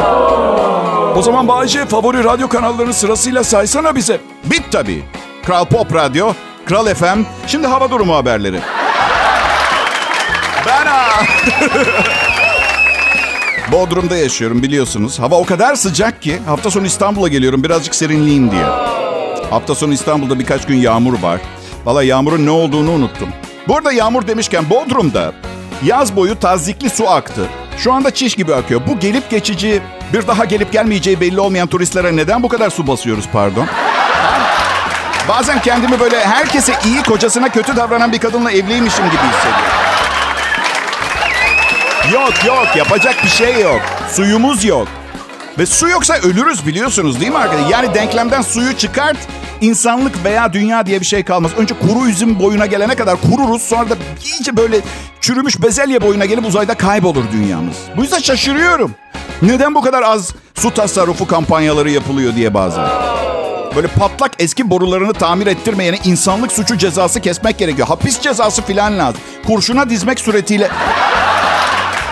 O 1.16 1.22
zaman 1.22 1.48
Bayce 1.48 1.86
favori 1.86 2.24
radyo 2.24 2.48
kanallarını 2.48 2.94
sırasıyla 2.94 3.44
saysana 3.44 3.94
bize. 3.94 4.20
Bit 4.44 4.62
tabii. 4.72 5.04
Kral 5.46 5.64
Pop 5.64 5.94
Radyo, 5.94 6.32
Kral 6.66 6.94
FM, 6.94 7.22
şimdi 7.46 7.66
hava 7.66 7.90
durumu 7.90 8.16
haberleri. 8.16 8.60
Ben 10.66 10.86
Bodrum'da 13.72 14.16
yaşıyorum 14.16 14.62
biliyorsunuz. 14.62 15.18
Hava 15.20 15.34
o 15.34 15.44
kadar 15.44 15.74
sıcak 15.74 16.22
ki 16.22 16.38
hafta 16.46 16.70
sonu 16.70 16.86
İstanbul'a 16.86 17.28
geliyorum 17.28 17.64
birazcık 17.64 17.94
serinleyeyim 17.94 18.50
diye. 18.50 18.64
Hafta 19.52 19.74
sonu 19.74 19.92
İstanbul'da 19.92 20.38
birkaç 20.38 20.66
gün 20.66 20.76
yağmur 20.76 21.22
var. 21.22 21.40
Valla 21.84 22.02
yağmurun 22.02 22.46
ne 22.46 22.50
olduğunu 22.50 22.90
unuttum. 22.90 23.28
Bu 23.68 23.76
arada 23.76 23.92
yağmur 23.92 24.26
demişken 24.26 24.70
Bodrum'da 24.70 25.32
yaz 25.84 26.16
boyu 26.16 26.38
tazikli 26.38 26.90
su 26.90 27.10
aktı. 27.10 27.46
Şu 27.78 27.92
anda 27.92 28.14
çiş 28.14 28.34
gibi 28.34 28.54
akıyor. 28.54 28.80
Bu 28.86 29.00
gelip 29.00 29.30
geçici, 29.30 29.82
bir 30.12 30.26
daha 30.26 30.44
gelip 30.44 30.72
gelmeyeceği 30.72 31.20
belli 31.20 31.40
olmayan 31.40 31.68
turistlere 31.68 32.16
neden 32.16 32.42
bu 32.42 32.48
kadar 32.48 32.70
su 32.70 32.86
basıyoruz 32.86 33.24
pardon? 33.32 33.66
Bazen 35.28 35.62
kendimi 35.62 36.00
böyle 36.00 36.24
herkese 36.24 36.74
iyi, 36.84 37.02
kocasına 37.02 37.48
kötü 37.48 37.76
davranan 37.76 38.12
bir 38.12 38.18
kadınla 38.18 38.52
evliymişim 38.52 39.04
gibi 39.04 39.22
hissediyorum. 39.32 39.72
Yok 42.12 42.44
yok, 42.46 42.76
yapacak 42.76 43.14
bir 43.24 43.28
şey 43.28 43.60
yok. 43.60 43.80
Suyumuz 44.12 44.64
yok. 44.64 44.88
Ve 45.58 45.66
su 45.66 45.88
yoksa 45.88 46.14
ölürüz 46.14 46.66
biliyorsunuz 46.66 47.20
değil 47.20 47.32
mi 47.32 47.38
arkadaşlar? 47.38 47.68
Yani 47.68 47.94
denklemden 47.94 48.42
suyu 48.42 48.76
çıkart, 48.76 49.16
insanlık 49.60 50.24
veya 50.24 50.52
dünya 50.52 50.86
diye 50.86 51.00
bir 51.00 51.06
şey 51.06 51.22
kalmaz. 51.22 51.50
Önce 51.56 51.74
kuru 51.78 52.08
üzüm 52.08 52.38
boyuna 52.38 52.66
gelene 52.66 52.94
kadar 52.94 53.16
kururuz. 53.20 53.62
Sonra 53.62 53.90
da 53.90 53.94
iyice 54.24 54.56
böyle 54.56 54.80
çürümüş 55.20 55.62
bezelye 55.62 56.02
boyuna 56.02 56.24
gelip 56.24 56.46
uzayda 56.46 56.74
kaybolur 56.74 57.24
dünyamız. 57.32 57.76
Bu 57.96 58.02
yüzden 58.02 58.18
şaşırıyorum. 58.18 58.94
Neden 59.42 59.74
bu 59.74 59.82
kadar 59.82 60.02
az 60.02 60.30
su 60.54 60.74
tasarrufu 60.74 61.26
kampanyaları 61.26 61.90
yapılıyor 61.90 62.34
diye 62.34 62.54
bazen. 62.54 62.86
Böyle 63.76 63.86
patlak 63.86 64.32
eski 64.38 64.70
borularını 64.70 65.12
tamir 65.12 65.46
ettirmeyene 65.46 65.98
insanlık 66.04 66.52
suçu 66.52 66.78
cezası 66.78 67.20
kesmek 67.20 67.58
gerekiyor. 67.58 67.88
Hapis 67.88 68.20
cezası 68.20 68.62
filan 68.62 68.98
lazım. 68.98 69.20
Kurşuna 69.46 69.90
dizmek 69.90 70.20
suretiyle... 70.20 70.68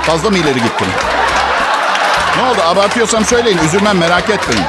Fazla 0.02 0.30
mı 0.30 0.38
ileri 0.38 0.54
gittim? 0.62 0.86
Ne 2.40 2.46
oldu 2.46 2.60
abartıyorsam 2.62 3.24
söyleyin 3.24 3.58
üzülmem 3.58 3.98
merak 3.98 4.30
etmeyin. 4.30 4.64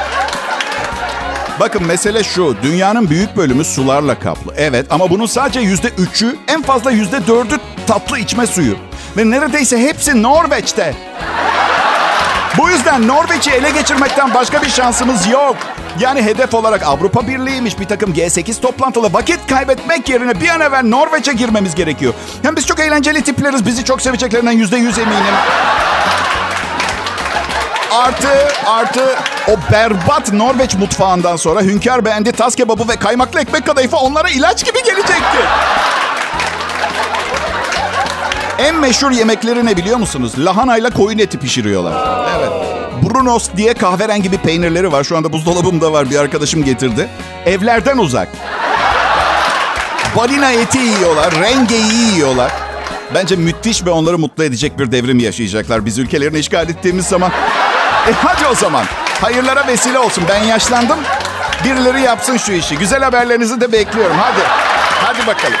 Bakın 1.60 1.86
mesele 1.86 2.24
şu. 2.24 2.56
Dünyanın 2.62 3.10
büyük 3.10 3.36
bölümü 3.36 3.64
sularla 3.64 4.18
kaplı. 4.18 4.54
Evet 4.56 4.86
ama 4.90 5.10
bunun 5.10 5.26
sadece 5.26 5.60
yüzde 5.60 5.88
üçü 5.88 6.36
en 6.48 6.62
fazla 6.62 6.90
yüzde 6.90 7.26
dördü 7.26 7.54
tatlı 7.86 8.18
içme 8.18 8.46
suyu. 8.46 8.76
Ve 9.16 9.30
neredeyse 9.30 9.78
hepsi 9.78 10.22
Norveç'te. 10.22 10.94
Bu 12.58 12.70
yüzden 12.70 13.08
Norveç'i 13.08 13.50
ele 13.50 13.70
geçirmekten 13.70 14.34
başka 14.34 14.62
bir 14.62 14.70
şansımız 14.70 15.26
yok. 15.26 15.56
Yani 16.00 16.22
hedef 16.22 16.54
olarak 16.54 16.82
Avrupa 16.82 17.26
Birliği'ymiş 17.28 17.80
bir 17.80 17.84
takım 17.84 18.12
G8 18.12 18.60
toplantılı 18.60 19.12
vakit 19.12 19.46
kaybetmek 19.48 20.08
yerine 20.08 20.40
bir 20.40 20.48
an 20.48 20.60
evvel 20.60 20.84
Norveç'e 20.84 21.32
girmemiz 21.32 21.74
gerekiyor. 21.74 22.14
Hem 22.42 22.56
biz 22.56 22.66
çok 22.66 22.80
eğlenceli 22.80 23.22
tipleriz. 23.22 23.66
Bizi 23.66 23.84
çok 23.84 24.02
seveceklerinden 24.02 24.52
yüzde 24.52 24.76
yüz 24.76 24.98
eminim. 24.98 25.34
Artı, 27.92 28.28
artı 28.66 29.16
o 29.48 29.72
berbat 29.72 30.32
Norveç 30.32 30.74
mutfağından 30.74 31.36
sonra 31.36 31.60
hünkâr 31.60 32.04
beğendi 32.04 32.32
tas 32.32 32.54
kebabı 32.54 32.88
ve 32.88 32.96
kaymaklı 32.96 33.40
ekmek 33.40 33.66
kadayıfı 33.66 33.96
onlara 33.96 34.30
ilaç 34.30 34.64
gibi 34.64 34.82
gelecekti. 34.84 35.38
En 38.58 38.74
meşhur 38.74 39.10
yemekleri 39.10 39.66
ne 39.66 39.76
biliyor 39.76 39.98
musunuz? 39.98 40.32
Lahanayla 40.38 40.90
koyun 40.90 41.18
eti 41.18 41.38
pişiriyorlar. 41.38 41.92
Evet. 42.38 42.50
Brunos 43.02 43.48
diye 43.56 43.74
kahverengi 43.74 44.32
bir 44.32 44.38
peynirleri 44.38 44.92
var. 44.92 45.04
Şu 45.04 45.16
anda 45.16 45.32
buzdolabımda 45.32 45.92
var. 45.92 46.10
Bir 46.10 46.18
arkadaşım 46.18 46.64
getirdi. 46.64 47.08
Evlerden 47.46 47.98
uzak. 47.98 48.28
Balina 50.16 50.52
eti 50.52 50.78
yiyorlar. 50.78 51.34
Rengeyi 51.34 52.14
yiyorlar. 52.14 52.52
Bence 53.14 53.36
müthiş 53.36 53.86
ve 53.86 53.90
onları 53.90 54.18
mutlu 54.18 54.44
edecek 54.44 54.78
bir 54.78 54.92
devrim 54.92 55.18
yaşayacaklar. 55.18 55.86
Biz 55.86 55.98
ülkelerini 55.98 56.38
işgal 56.38 56.68
ettiğimiz 56.68 57.06
zaman. 57.06 57.32
E 58.08 58.12
hadi 58.12 58.46
o 58.46 58.54
zaman. 58.54 58.84
Hayırlara 59.20 59.66
vesile 59.66 59.98
olsun. 59.98 60.24
Ben 60.28 60.44
yaşlandım. 60.44 60.98
Birileri 61.64 62.00
yapsın 62.00 62.36
şu 62.36 62.52
işi. 62.52 62.78
Güzel 62.78 63.02
haberlerinizi 63.02 63.60
de 63.60 63.72
bekliyorum. 63.72 64.16
Hadi. 64.18 64.40
Hadi 65.04 65.26
bakalım. 65.26 65.58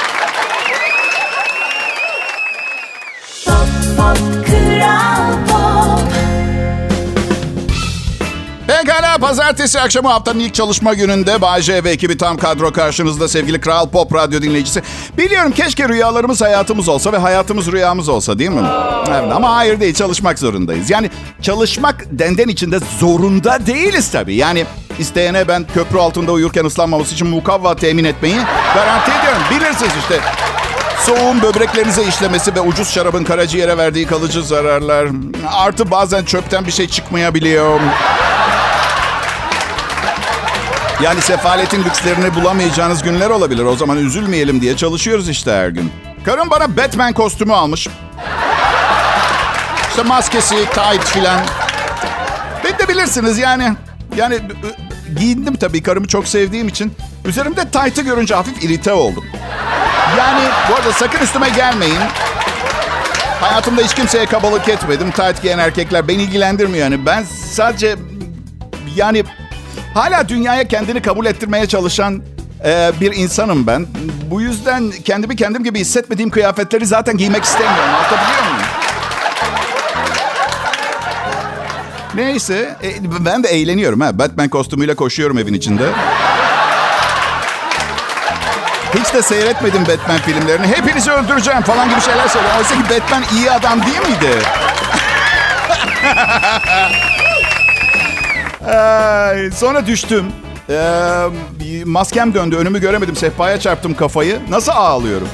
Pekala 8.86 9.18
pazartesi 9.18 9.80
akşamı 9.80 10.08
haftanın 10.08 10.38
ilk 10.38 10.54
çalışma 10.54 10.94
gününde 10.94 11.40
Bay 11.40 11.62
J 11.62 11.84
ve 11.84 11.90
ekibi 11.90 12.16
tam 12.16 12.36
kadro 12.36 12.72
karşınızda 12.72 13.28
sevgili 13.28 13.60
Kral 13.60 13.88
Pop 13.88 14.14
Radyo 14.14 14.42
dinleyicisi. 14.42 14.82
Biliyorum 15.18 15.52
keşke 15.52 15.88
rüyalarımız 15.88 16.42
hayatımız 16.42 16.88
olsa 16.88 17.12
ve 17.12 17.18
hayatımız 17.18 17.72
rüyamız 17.72 18.08
olsa 18.08 18.38
değil 18.38 18.50
mi? 18.50 18.62
Evet, 19.08 19.32
ama 19.32 19.56
hayır 19.56 19.80
değil 19.80 19.94
çalışmak 19.94 20.38
zorundayız. 20.38 20.90
Yani 20.90 21.10
çalışmak 21.42 22.04
denden 22.10 22.48
içinde 22.48 22.78
zorunda 23.00 23.66
değiliz 23.66 24.10
tabii. 24.10 24.34
Yani 24.34 24.66
isteyene 24.98 25.48
ben 25.48 25.66
köprü 25.74 25.98
altında 25.98 26.32
uyurken 26.32 26.64
ıslanmaması 26.64 27.14
için 27.14 27.26
mukavva 27.26 27.76
temin 27.76 28.04
etmeyi 28.04 28.36
garanti 28.74 29.10
ediyorum. 29.10 29.42
Bilirsiniz 29.50 29.92
işte 30.02 30.20
Soğuğun 31.06 31.42
böbreklerinize 31.42 32.02
işlemesi 32.04 32.54
ve 32.54 32.60
ucuz 32.60 32.90
şarabın 32.90 33.24
karaciğere 33.24 33.78
verdiği 33.78 34.06
kalıcı 34.06 34.42
zararlar. 34.42 35.08
Artı 35.52 35.90
bazen 35.90 36.24
çöpten 36.24 36.66
bir 36.66 36.72
şey 36.72 36.88
çıkmayabiliyor. 36.88 37.80
Yani 41.02 41.20
sefaletin 41.20 41.84
lükslerini 41.84 42.34
bulamayacağınız 42.34 43.02
günler 43.02 43.30
olabilir. 43.30 43.64
O 43.64 43.76
zaman 43.76 43.98
üzülmeyelim 43.98 44.60
diye 44.60 44.76
çalışıyoruz 44.76 45.28
işte 45.28 45.52
her 45.52 45.68
gün. 45.68 45.92
Karım 46.24 46.50
bana 46.50 46.76
Batman 46.76 47.12
kostümü 47.12 47.52
almış. 47.52 47.88
İşte 49.88 50.02
maskesi, 50.02 50.56
tight 50.56 51.04
filan. 51.04 51.40
Ben 52.64 52.78
de 52.78 52.88
bilirsiniz 52.88 53.38
yani. 53.38 53.72
Yani 54.16 54.38
giyindim 55.18 55.56
tabii 55.56 55.82
karımı 55.82 56.08
çok 56.08 56.28
sevdiğim 56.28 56.68
için. 56.68 56.92
Üzerimde 57.24 57.68
tight'ı 57.68 58.02
görünce 58.02 58.34
hafif 58.34 58.64
irite 58.64 58.92
oldum. 58.92 59.24
Yani 60.18 60.42
bu 60.70 60.74
arada 60.74 60.92
sakın 60.92 61.18
üstüme 61.24 61.48
gelmeyin. 61.48 62.00
Hayatımda 63.40 63.82
hiç 63.82 63.94
kimseye 63.94 64.26
kabalık 64.26 64.68
etmedim. 64.68 65.10
Tight 65.10 65.42
giyen 65.42 65.58
erkekler 65.58 66.08
beni 66.08 66.22
ilgilendirmiyor 66.22 66.84
yani. 66.84 67.06
Ben 67.06 67.24
sadece 67.52 67.96
yani 68.96 69.24
hala 69.94 70.28
dünyaya 70.28 70.68
kendini 70.68 71.02
kabul 71.02 71.26
ettirmeye 71.26 71.66
çalışan 71.66 72.22
e, 72.64 72.92
bir 73.00 73.12
insanım 73.12 73.66
ben. 73.66 73.86
Bu 74.30 74.40
yüzden 74.40 74.90
kendimi 75.04 75.36
kendim 75.36 75.64
gibi 75.64 75.78
hissetmediğim 75.80 76.30
kıyafetleri 76.30 76.86
zaten 76.86 77.16
giymek 77.16 77.44
istemiyorum. 77.44 77.94
Anlatabiliyor 77.94 78.42
muyum? 78.42 78.66
Neyse 82.14 82.76
e, 82.82 83.24
ben 83.24 83.44
de 83.44 83.48
eğleniyorum 83.48 84.00
ha. 84.00 84.18
Batman 84.18 84.48
kostümüyle 84.48 84.94
koşuyorum 84.94 85.38
evin 85.38 85.54
içinde. 85.54 85.84
Hiç 88.94 89.14
de 89.14 89.22
seyretmedim 89.22 89.82
Batman 89.86 90.18
filmlerini. 90.18 90.66
Hepinizi 90.66 91.10
öldüreceğim 91.10 91.62
falan 91.62 91.88
gibi 91.88 92.00
şeyler 92.00 92.28
söylüyor. 92.28 92.54
Oysa 92.58 92.74
ki 92.74 92.82
Batman 92.90 93.22
iyi 93.36 93.50
adam 93.50 93.80
değil 93.86 94.00
miydi? 94.00 94.38
Sonra 99.54 99.86
düştüm. 99.86 100.32
Ee, 100.70 101.84
maskem 101.84 102.34
döndü. 102.34 102.56
Önümü 102.56 102.80
göremedim. 102.80 103.16
Sehpaya 103.16 103.60
çarptım 103.60 103.94
kafayı. 103.94 104.40
Nasıl 104.50 104.72
ağlıyorum? 104.72 105.28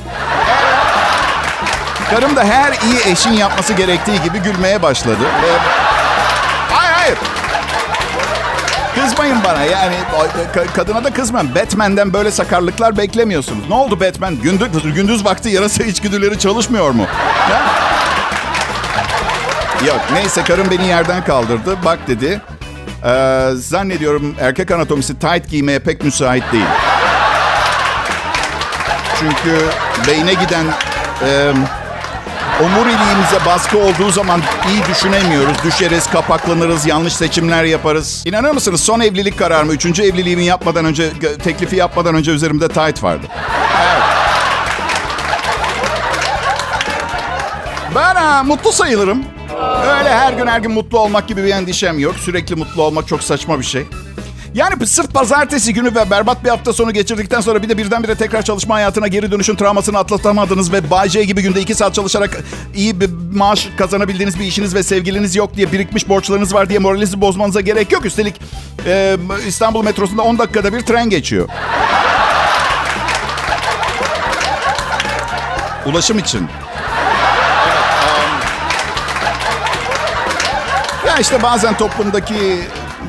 Karım 2.10 2.36
da 2.36 2.44
her 2.44 2.72
iyi 2.72 3.12
eşin 3.12 3.32
yapması 3.32 3.72
gerektiği 3.72 4.22
gibi 4.22 4.38
gülmeye 4.38 4.82
başladı. 4.82 5.22
Ve... 5.42 5.48
Hayır 6.72 6.92
hayır. 6.92 7.18
Kızmayın 8.94 9.38
bana 9.44 9.64
yani 9.64 9.94
kadına 10.74 11.04
da 11.04 11.10
kızmam. 11.12 11.54
Batman'den 11.54 12.12
böyle 12.12 12.30
sakarlıklar 12.30 12.96
beklemiyorsunuz. 12.96 13.68
Ne 13.68 13.74
oldu 13.74 14.00
Batman? 14.00 14.40
Gündüz, 14.40 14.94
gündüz 14.94 15.24
vakti 15.24 15.48
yarasa 15.48 15.84
içgüdüleri 15.84 16.38
çalışmıyor 16.38 16.90
mu? 16.90 17.06
Ya? 17.50 17.62
Yok 19.86 20.00
neyse 20.12 20.42
karım 20.44 20.70
beni 20.70 20.86
yerden 20.86 21.24
kaldırdı. 21.24 21.76
Bak 21.84 21.98
dedi. 22.08 22.40
Ee, 23.04 23.50
zannediyorum 23.54 24.34
erkek 24.40 24.70
anatomisi 24.70 25.18
tight 25.18 25.48
giymeye 25.50 25.78
pek 25.78 26.04
müsait 26.04 26.44
değil. 26.52 26.64
Çünkü 29.20 29.58
beyne 30.08 30.34
giden 30.34 30.64
e, 31.24 31.52
omuriliğimize 32.64 33.44
baskı 33.46 33.78
olduğu 33.78 34.10
zaman 34.10 34.42
iyi 34.68 34.86
düşünemiyoruz. 34.86 35.56
Düşeriz, 35.64 36.06
kapaklanırız, 36.10 36.86
yanlış 36.86 37.12
seçimler 37.12 37.64
yaparız. 37.64 38.22
İnanır 38.26 38.50
mısınız 38.50 38.80
son 38.80 39.00
evlilik 39.00 39.38
kararımı, 39.38 39.72
üçüncü 39.72 40.02
evliliğimi 40.02 40.44
yapmadan 40.44 40.84
önce, 40.84 41.10
teklifi 41.44 41.76
yapmadan 41.76 42.14
önce 42.14 42.30
üzerimde 42.30 42.68
tight 42.68 43.02
vardı. 43.02 43.26
Evet. 43.82 44.02
Ben 47.94 48.14
ha, 48.14 48.42
mutlu 48.42 48.72
sayılırım. 48.72 49.37
Öyle 49.98 50.10
her 50.10 50.32
gün 50.32 50.46
her 50.46 50.60
gün 50.60 50.70
mutlu 50.72 50.98
olmak 50.98 51.28
gibi 51.28 51.44
bir 51.44 51.50
endişem 51.50 51.98
yok. 51.98 52.14
Sürekli 52.16 52.56
mutlu 52.56 52.82
olmak 52.82 53.08
çok 53.08 53.22
saçma 53.22 53.58
bir 53.58 53.64
şey. 53.64 53.86
Yani 54.54 54.86
sırf 54.86 55.14
pazartesi 55.14 55.74
günü 55.74 55.94
ve 55.94 56.10
berbat 56.10 56.44
bir 56.44 56.48
hafta 56.48 56.72
sonu 56.72 56.92
geçirdikten 56.92 57.40
sonra 57.40 57.62
bir 57.62 57.68
de 57.68 57.78
birdenbire 57.78 58.14
tekrar 58.14 58.42
çalışma 58.42 58.74
hayatına 58.74 59.08
geri 59.08 59.32
dönüşün 59.32 59.56
travmasını 59.56 59.98
atlatamadınız 59.98 60.72
ve 60.72 60.90
Bay 60.90 61.08
J 61.08 61.24
gibi 61.24 61.42
günde 61.42 61.60
iki 61.60 61.74
saat 61.74 61.94
çalışarak 61.94 62.44
iyi 62.74 63.00
bir 63.00 63.10
maaş 63.34 63.68
kazanabildiğiniz 63.78 64.38
bir 64.38 64.44
işiniz 64.44 64.74
ve 64.74 64.82
sevgiliniz 64.82 65.36
yok 65.36 65.56
diye 65.56 65.72
birikmiş 65.72 66.08
borçlarınız 66.08 66.54
var 66.54 66.68
diye 66.68 66.78
moralinizi 66.78 67.20
bozmanıza 67.20 67.60
gerek 67.60 67.92
yok. 67.92 68.06
Üstelik 68.06 68.40
e, 68.86 69.16
İstanbul 69.46 69.82
metrosunda 69.84 70.22
10 70.22 70.38
dakikada 70.38 70.72
bir 70.72 70.80
tren 70.80 71.10
geçiyor. 71.10 71.48
Ulaşım 75.86 76.18
için. 76.18 76.48
Ya 81.18 81.22
işte 81.22 81.42
bazen 81.42 81.76
toplumdaki 81.76 82.60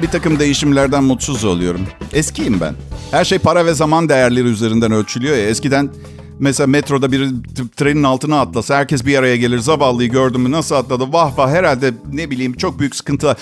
bir 0.01 0.07
takım 0.07 0.39
değişimlerden 0.39 1.03
mutsuz 1.03 1.45
oluyorum. 1.45 1.87
Eskiyim 2.13 2.61
ben. 2.61 2.75
Her 3.11 3.25
şey 3.25 3.39
para 3.39 3.65
ve 3.65 3.73
zaman 3.73 4.09
değerleri 4.09 4.47
üzerinden 4.47 4.91
ölçülüyor 4.91 5.37
ya. 5.37 5.49
Eskiden 5.49 5.89
mesela 6.39 6.67
metroda 6.67 7.11
bir 7.11 7.29
trenin 7.77 8.03
altına 8.03 8.41
atlasa 8.41 8.75
herkes 8.75 9.05
bir 9.05 9.17
araya 9.17 9.35
gelir. 9.35 9.59
Zavallıyı 9.59 10.09
gördüm 10.09 10.41
mü 10.41 10.51
nasıl 10.51 10.75
atladı 10.75 11.13
vah 11.13 11.37
vah 11.37 11.49
herhalde 11.49 11.93
ne 12.13 12.31
bileyim 12.31 12.53
çok 12.53 12.79
büyük 12.79 12.95
sıkıntılar. 12.95 13.37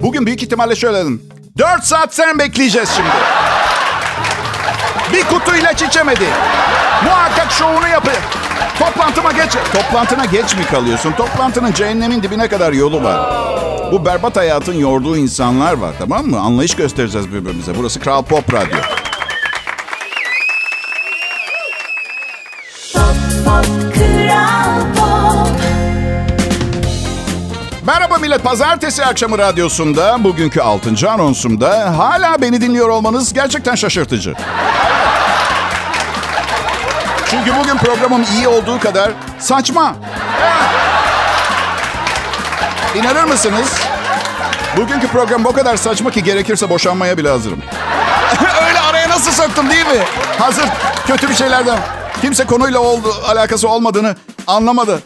Bugün 0.00 0.26
büyük 0.26 0.42
ihtimalle 0.42 0.76
şöyle 0.76 0.98
dedim. 0.98 1.22
Dört 1.58 1.84
saat 1.84 2.14
sen 2.14 2.38
bekleyeceğiz 2.38 2.88
şimdi. 2.88 3.08
Bir 5.12 5.24
kutu 5.24 5.56
ilaç 5.56 5.82
içemedi. 5.82 6.26
Muhakkak 7.04 7.52
şovunu 7.52 7.88
yapıyor. 7.88 8.22
Toplantıma 8.78 9.32
geç. 9.32 9.52
Toplantına 9.72 10.24
geç 10.24 10.56
mi 10.56 10.64
kalıyorsun? 10.64 11.12
Toplantının 11.12 11.72
cehennemin 11.72 12.22
dibine 12.22 12.48
kadar 12.48 12.72
yolu 12.72 13.04
var. 13.04 13.52
Bu 13.92 14.04
berbat 14.04 14.36
hayatın 14.36 14.74
yorduğu 14.74 15.16
insanlar 15.16 15.72
var 15.72 15.94
tamam 15.98 16.26
mı? 16.26 16.40
Anlayış 16.40 16.74
göstereceğiz 16.74 17.32
birbirimize. 17.32 17.72
Burası 17.78 18.00
Kral 18.00 18.22
Pop 18.22 18.52
Radyo. 18.54 18.78
Merhaba 27.86 28.18
millet. 28.18 28.44
Pazartesi 28.44 29.04
akşamı 29.04 29.38
radyosunda 29.38 30.24
bugünkü 30.24 30.60
6. 30.60 31.10
anonsumda 31.10 31.98
hala 31.98 32.42
beni 32.42 32.60
dinliyor 32.60 32.88
olmanız 32.88 33.32
gerçekten 33.32 33.74
şaşırtıcı. 33.74 34.34
Çünkü 37.30 37.52
bugün 37.60 37.76
programım 37.76 38.22
iyi 38.36 38.48
olduğu 38.48 38.80
kadar 38.80 39.10
saçma. 39.38 39.96
İnanır 42.94 43.24
mısınız? 43.24 43.81
Bugünkü 44.76 45.06
program 45.08 45.46
o 45.46 45.52
kadar 45.52 45.76
saçma 45.76 46.10
ki 46.10 46.22
gerekirse 46.22 46.70
boşanmaya 46.70 47.18
bile 47.18 47.28
hazırım. 47.28 47.58
Öyle 48.68 48.80
araya 48.80 49.08
nasıl 49.08 49.30
soktum 49.30 49.70
değil 49.70 49.86
mi? 49.86 50.02
Hazır 50.38 50.64
kötü 51.06 51.28
bir 51.28 51.34
şeylerden. 51.34 51.78
Kimse 52.20 52.44
konuyla 52.44 52.78
oldu, 52.78 53.14
alakası 53.28 53.68
olmadığını 53.68 54.16
anlamadı. 54.46 55.00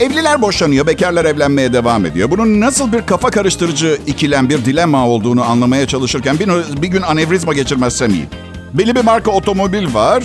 Evliler 0.00 0.42
boşanıyor, 0.42 0.86
bekarlar 0.86 1.24
evlenmeye 1.24 1.72
devam 1.72 2.06
ediyor. 2.06 2.30
Bunun 2.30 2.60
nasıl 2.60 2.92
bir 2.92 3.06
kafa 3.06 3.30
karıştırıcı 3.30 3.98
ikilem, 4.06 4.48
bir 4.48 4.64
dilema 4.64 5.06
olduğunu 5.08 5.44
anlamaya 5.44 5.86
çalışırken 5.86 6.38
bir, 6.38 6.48
bir 6.82 6.88
gün 6.88 7.02
anevrizma 7.02 7.52
geçirmezsem 7.52 8.10
iyi. 8.10 8.28
Belli 8.74 8.94
bir 8.94 9.04
marka 9.04 9.30
otomobil 9.30 9.94
var, 9.94 10.22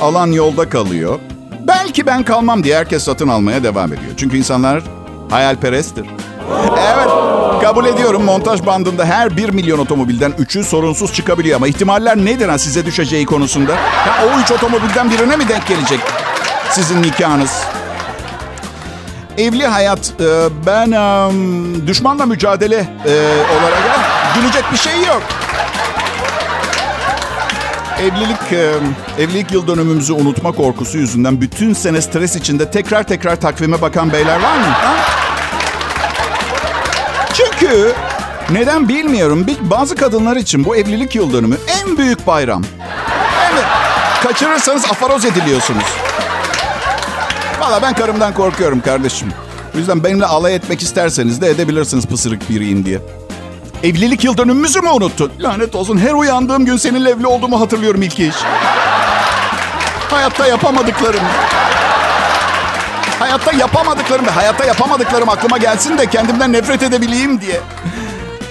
alan 0.00 0.26
yolda 0.32 0.68
kalıyor. 0.68 1.18
Belki 1.66 2.06
ben 2.06 2.22
kalmam 2.22 2.64
diye 2.64 2.76
herkes 2.76 3.04
satın 3.04 3.28
almaya 3.28 3.62
devam 3.62 3.92
ediyor. 3.92 4.12
Çünkü 4.16 4.36
insanlar 4.36 4.82
hayalperesttir. 5.30 6.06
Evet, 6.94 7.08
kabul 7.60 7.86
ediyorum 7.86 8.24
montaj 8.24 8.66
bandında 8.66 9.04
her 9.04 9.36
1 9.36 9.48
milyon 9.48 9.78
otomobilden 9.78 10.32
3'ü 10.32 10.64
sorunsuz 10.64 11.14
çıkabiliyor. 11.14 11.56
Ama 11.56 11.68
ihtimaller 11.68 12.16
nedir 12.16 12.48
ha 12.48 12.58
size 12.58 12.86
düşeceği 12.86 13.26
konusunda? 13.26 13.76
Ha, 13.76 14.24
o 14.26 14.40
3 14.40 14.52
otomobilden 14.52 15.10
birine 15.10 15.36
mi 15.36 15.48
denk 15.48 15.66
gelecek 15.66 16.00
sizin 16.70 17.02
nikahınız? 17.02 17.62
Evli 19.38 19.66
hayat, 19.66 20.12
e, 20.20 20.48
ben 20.66 20.90
düşmanla 21.86 22.26
mücadele 22.26 22.76
e, 22.76 23.12
olarak 23.58 23.78
gülecek 24.34 24.64
bir 24.72 24.76
şey 24.76 24.98
yok. 24.98 25.22
Evlilik 28.00 28.52
e, 28.52 28.72
evlilik 29.22 29.52
yıl 29.52 29.66
dönümümüzü 29.66 30.12
unutma 30.12 30.52
korkusu 30.52 30.98
yüzünden 30.98 31.40
bütün 31.40 31.72
sene 31.72 32.00
stres 32.00 32.36
içinde 32.36 32.70
tekrar 32.70 33.02
tekrar 33.02 33.36
takvime 33.36 33.82
bakan 33.82 34.12
beyler 34.12 34.42
var 34.42 34.56
mı? 34.56 34.64
Ha? 34.64 35.19
Çünkü 37.34 37.92
neden 38.50 38.88
bilmiyorum. 38.88 39.46
Bazı 39.60 39.96
kadınlar 39.96 40.36
için 40.36 40.64
bu 40.64 40.76
evlilik 40.76 41.14
yıl 41.14 41.32
dönümü 41.32 41.56
en 41.82 41.96
büyük 41.98 42.26
bayram. 42.26 42.64
Evet. 43.52 43.64
Kaçırırsanız 44.22 44.84
afaroz 44.84 45.24
ediliyorsunuz. 45.24 45.84
Valla 47.60 47.82
ben 47.82 47.94
karımdan 47.94 48.34
korkuyorum 48.34 48.80
kardeşim. 48.80 49.28
O 49.74 49.78
yüzden 49.78 50.04
benimle 50.04 50.26
alay 50.26 50.54
etmek 50.54 50.82
isterseniz 50.82 51.40
de 51.40 51.50
edebilirsiniz 51.50 52.06
pısırık 52.06 52.50
biriyim 52.50 52.84
diye. 52.86 52.98
Evlilik 53.82 54.24
yıl 54.24 54.36
dönümümüzü 54.36 54.80
mü 54.80 54.88
unuttun? 54.88 55.32
Lanet 55.40 55.74
olsun 55.74 55.98
her 55.98 56.12
uyandığım 56.12 56.64
gün 56.64 56.76
seninle 56.76 57.10
evli 57.10 57.26
olduğumu 57.26 57.60
hatırlıyorum 57.60 58.02
ilk 58.02 58.20
iş. 58.20 58.34
Hayatta 60.10 60.46
yapamadıklarım. 60.46 61.20
Hayatta 63.20 63.52
yapamadıklarım 63.52 64.26
ve 64.26 64.30
hayatta 64.30 64.64
yapamadıklarım 64.64 65.28
aklıma 65.28 65.58
gelsin 65.58 65.98
de 65.98 66.06
kendimden 66.06 66.52
nefret 66.52 66.82
edebileyim 66.82 67.40
diye. 67.40 67.60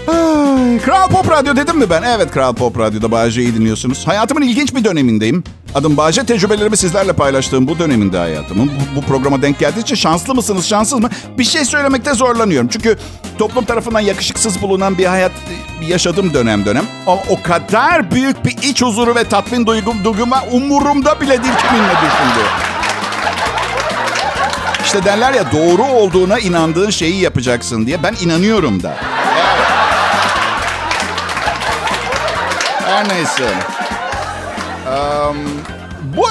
Ay, 0.08 0.80
Kral 0.80 1.10
Pop 1.10 1.32
Radyo 1.32 1.56
dedim 1.56 1.78
mi 1.78 1.90
ben? 1.90 2.02
Evet 2.04 2.32
Kral 2.32 2.54
Pop 2.54 2.80
Radyo'da 2.80 3.12
Bağcay'ı 3.12 3.56
dinliyorsunuz. 3.56 4.08
Hayatımın 4.08 4.42
ilginç 4.42 4.76
bir 4.76 4.84
dönemindeyim. 4.84 5.44
Adım 5.76 5.98
Bağcay 5.98 6.26
tecrübelerimi 6.26 6.78
sizlerle 6.78 7.14
paylaştığım 7.14 7.68
bu 7.68 7.80
döneminde 7.80 8.18
hayatımın. 8.18 8.68
Bu, 8.68 9.02
bu 9.02 9.06
programa 9.06 9.42
denk 9.42 9.60
geldiği 9.60 9.80
için 9.80 9.96
şanslı 9.96 10.36
mısınız, 10.36 10.66
şanssız 10.68 11.00
mı? 11.00 11.10
Bir 11.38 11.44
şey 11.44 11.66
söylemekte 11.66 12.14
zorlanıyorum. 12.14 12.70
Çünkü 12.72 12.98
toplum 13.38 13.66
tarafından 13.66 14.00
yakışıksız 14.00 14.62
bulunan 14.62 14.98
bir 14.98 15.06
hayat 15.06 15.32
yaşadım 15.88 16.34
dönem 16.34 16.66
dönem. 16.66 16.86
Ama 17.08 17.22
o 17.30 17.42
kadar 17.42 18.12
büyük 18.12 18.46
bir 18.46 18.58
iç 18.70 18.82
huzuru 18.82 19.16
ve 19.16 19.24
tatmin 19.24 19.66
duygum, 19.66 20.04
duyguma 20.04 20.44
umurumda 20.52 21.22
bile 21.22 21.44
değil 21.44 21.54
kimin 21.68 21.84
ne 21.84 21.94
düşündüğü. 21.94 22.79
İşte 24.90 25.06
derler 25.06 25.34
ya 25.34 25.52
doğru 25.52 25.84
olduğuna 25.84 26.40
inandığın 26.40 26.90
şeyi 26.90 27.22
yapacaksın 27.22 27.86
diye. 27.86 28.04
Ben 28.04 28.16
inanıyorum 28.22 28.84
da. 28.84 28.98
Her 32.86 33.10
neyse. 33.10 33.54
Um, 34.88 35.38
bu 36.18 36.28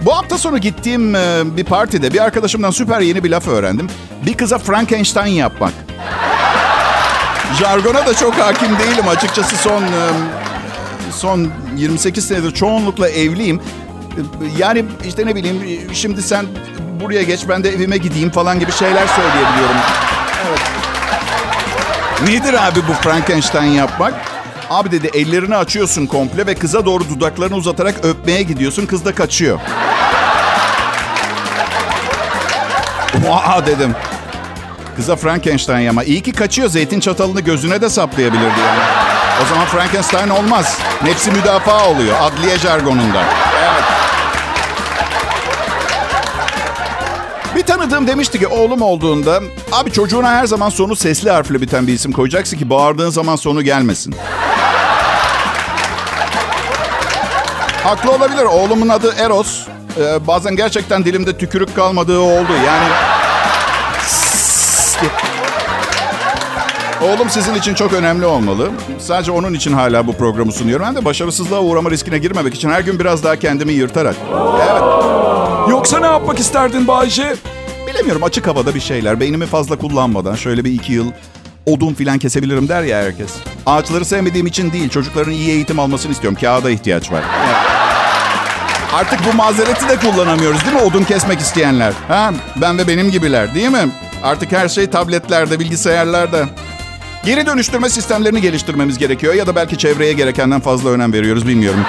bu 0.00 0.16
hafta 0.16 0.38
sonu 0.38 0.58
gittiğim 0.58 1.14
bir 1.56 1.64
partide 1.64 2.12
bir 2.12 2.24
arkadaşımdan 2.24 2.70
süper 2.70 3.00
yeni 3.00 3.24
bir 3.24 3.30
laf 3.30 3.48
öğrendim. 3.48 3.86
Bir 4.26 4.34
kıza 4.34 4.58
Frankenstein 4.58 5.32
yapmak. 5.32 5.72
Jargona 7.58 8.06
da 8.06 8.14
çok 8.14 8.34
hakim 8.34 8.78
değilim 8.78 9.08
açıkçası 9.08 9.56
son 9.56 9.84
son 11.12 11.48
28 11.76 12.28
senedir 12.28 12.54
çoğunlukla 12.54 13.08
evliyim. 13.08 13.60
Yani 14.58 14.84
işte 15.06 15.26
ne 15.26 15.34
bileyim 15.34 15.80
şimdi 15.92 16.22
sen 16.22 16.46
buraya 17.00 17.22
geç 17.22 17.40
ben 17.48 17.64
de 17.64 17.70
evime 17.70 17.96
gideyim 17.96 18.30
falan 18.30 18.60
gibi 18.60 18.72
şeyler 18.72 19.06
söyleyebiliyorum. 19.06 19.76
Evet. 20.48 20.60
Nedir 22.28 22.66
abi 22.68 22.80
bu 22.88 22.92
Frankenstein 22.92 23.70
yapmak? 23.70 24.14
Abi 24.70 24.90
dedi 24.90 25.10
ellerini 25.14 25.56
açıyorsun 25.56 26.06
komple 26.06 26.46
ve 26.46 26.54
kıza 26.54 26.86
doğru 26.86 27.08
dudaklarını 27.08 27.56
uzatarak 27.56 28.04
öpmeye 28.04 28.42
gidiyorsun. 28.42 28.86
Kız 28.86 29.04
da 29.04 29.14
kaçıyor. 29.14 29.60
Vaa 33.28 33.66
dedim. 33.66 33.94
Kıza 34.96 35.16
Frankenstein 35.16 35.78
yama. 35.78 36.04
İyi 36.04 36.20
ki 36.22 36.32
kaçıyor. 36.32 36.68
Zeytin 36.68 37.00
çatalını 37.00 37.40
gözüne 37.40 37.80
de 37.80 37.88
saplayabilirdi 37.90 38.60
yani. 38.66 38.80
O 39.42 39.48
zaman 39.48 39.66
Frankenstein 39.66 40.28
olmaz. 40.28 40.78
Nefsi 41.04 41.30
müdafaa 41.30 41.88
oluyor. 41.88 42.16
Adliye 42.20 42.58
jargonunda. 42.58 43.22
Evet. 43.62 43.84
Bir 47.58 47.62
tanıdığım 47.62 48.06
demişti 48.06 48.38
ki 48.38 48.46
oğlum 48.46 48.82
olduğunda 48.82 49.40
abi 49.72 49.92
çocuğuna 49.92 50.30
her 50.30 50.46
zaman 50.46 50.68
sonu 50.68 50.96
sesli 50.96 51.30
harfle 51.30 51.60
biten 51.60 51.86
bir 51.86 51.92
isim 51.92 52.12
koyacaksın 52.12 52.56
ki 52.56 52.70
bağırdığın 52.70 53.10
zaman 53.10 53.36
sonu 53.36 53.62
gelmesin. 53.62 54.14
Haklı 57.82 58.12
olabilir. 58.12 58.44
Oğlumun 58.44 58.88
adı 58.88 59.14
Eros. 59.18 59.66
Ee, 60.00 60.26
bazen 60.26 60.56
gerçekten 60.56 61.04
dilimde 61.04 61.38
tükürük 61.38 61.76
kalmadığı 61.76 62.18
oldu. 62.18 62.52
Yani 62.66 62.88
Oğlum 67.02 67.30
sizin 67.30 67.54
için 67.54 67.74
çok 67.74 67.92
önemli 67.92 68.26
olmalı. 68.26 68.70
Sadece 68.98 69.32
onun 69.32 69.54
için 69.54 69.72
hala 69.72 70.06
bu 70.06 70.12
programı 70.12 70.52
sunuyorum. 70.52 70.86
Ben 70.86 70.96
de 70.96 71.04
başarısızlığa 71.04 71.60
uğrama 71.60 71.90
riskine 71.90 72.18
girmemek 72.18 72.54
için 72.54 72.70
her 72.70 72.80
gün 72.80 72.98
biraz 72.98 73.24
daha 73.24 73.36
kendimi 73.36 73.72
yırtarak. 73.72 74.16
Evet. 74.70 74.82
Yoksa 75.70 76.00
ne 76.00 76.06
yapmak 76.06 76.38
isterdin 76.38 76.88
Bayce? 76.88 77.36
Bilemiyorum 77.86 78.22
açık 78.24 78.46
havada 78.46 78.74
bir 78.74 78.80
şeyler. 78.80 79.20
Beynimi 79.20 79.46
fazla 79.46 79.78
kullanmadan 79.78 80.34
şöyle 80.34 80.64
bir 80.64 80.72
iki 80.72 80.92
yıl 80.92 81.12
odun 81.66 81.94
filan 81.94 82.18
kesebilirim 82.18 82.68
der 82.68 82.82
ya 82.82 82.98
herkes. 82.98 83.30
Ağaçları 83.66 84.04
sevmediğim 84.04 84.46
için 84.46 84.72
değil, 84.72 84.88
çocukların 84.88 85.32
iyi 85.32 85.50
eğitim 85.50 85.78
almasını 85.80 86.12
istiyorum. 86.12 86.38
Kağıda 86.40 86.70
ihtiyaç 86.70 87.12
var. 87.12 87.22
Artık 88.94 89.20
bu 89.32 89.36
mazereti 89.36 89.88
de 89.88 89.96
kullanamıyoruz 89.96 90.64
değil 90.64 90.76
mi 90.76 90.82
odun 90.82 91.04
kesmek 91.04 91.40
isteyenler? 91.40 91.92
Ha? 92.08 92.32
Ben 92.56 92.78
ve 92.78 92.88
benim 92.88 93.10
gibiler 93.10 93.54
değil 93.54 93.70
mi? 93.70 93.88
Artık 94.22 94.52
her 94.52 94.68
şey 94.68 94.86
tabletlerde, 94.86 95.60
bilgisayarlarda. 95.60 96.46
Geri 97.28 97.46
dönüştürme 97.46 97.88
sistemlerini 97.88 98.40
geliştirmemiz 98.40 98.98
gerekiyor 98.98 99.34
ya 99.34 99.46
da 99.46 99.56
belki 99.56 99.78
çevreye 99.78 100.12
gerekenden 100.12 100.60
fazla 100.60 100.90
önem 100.90 101.12
veriyoruz 101.12 101.48
bilmiyorum. 101.48 101.84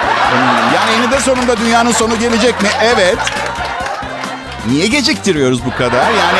Yani 0.74 0.90
eninde 0.90 1.20
sonunda 1.20 1.56
dünyanın 1.56 1.92
sonu 1.92 2.18
gelecek 2.18 2.62
mi? 2.62 2.68
Evet. 2.82 3.18
Niye 4.70 4.86
geciktiriyoruz 4.86 5.64
bu 5.66 5.70
kadar? 5.70 6.10
Yani 6.10 6.38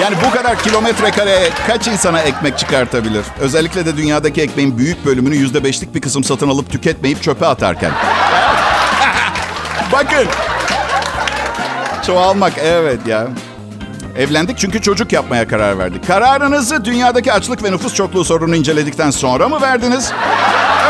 yani 0.00 0.16
bu 0.26 0.30
kadar 0.30 0.58
kilometre 0.58 1.10
kare 1.10 1.50
kaç 1.66 1.86
insana 1.86 2.20
ekmek 2.20 2.58
çıkartabilir? 2.58 3.24
Özellikle 3.40 3.86
de 3.86 3.96
dünyadaki 3.96 4.42
ekmeğin 4.42 4.78
büyük 4.78 5.06
bölümünü 5.06 5.36
yüzde 5.36 5.64
beşlik 5.64 5.94
bir 5.94 6.00
kısım 6.00 6.24
satın 6.24 6.48
alıp 6.48 6.70
tüketmeyip 6.70 7.22
çöpe 7.22 7.46
atarken. 7.46 7.92
Bakın. 9.92 10.26
Çoğalmak 12.06 12.52
evet 12.58 13.06
ya. 13.06 13.28
Evlendik 14.18 14.58
çünkü 14.58 14.80
çocuk 14.82 15.12
yapmaya 15.12 15.48
karar 15.48 15.78
verdik. 15.78 16.06
Kararınızı 16.06 16.84
dünyadaki 16.84 17.32
açlık 17.32 17.64
ve 17.64 17.72
nüfus 17.72 17.94
çokluğu 17.94 18.24
sorununu 18.24 18.56
inceledikten 18.56 19.10
sonra 19.10 19.48
mı 19.48 19.60
verdiniz? 19.60 20.12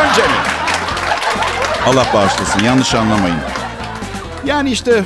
Önce 0.05 0.23
mi? 0.23 0.35
Allah 1.87 2.07
bağışlasın 2.15 2.65
yanlış 2.65 2.95
anlamayın. 2.95 3.37
Yani 4.47 4.71
işte 4.71 5.05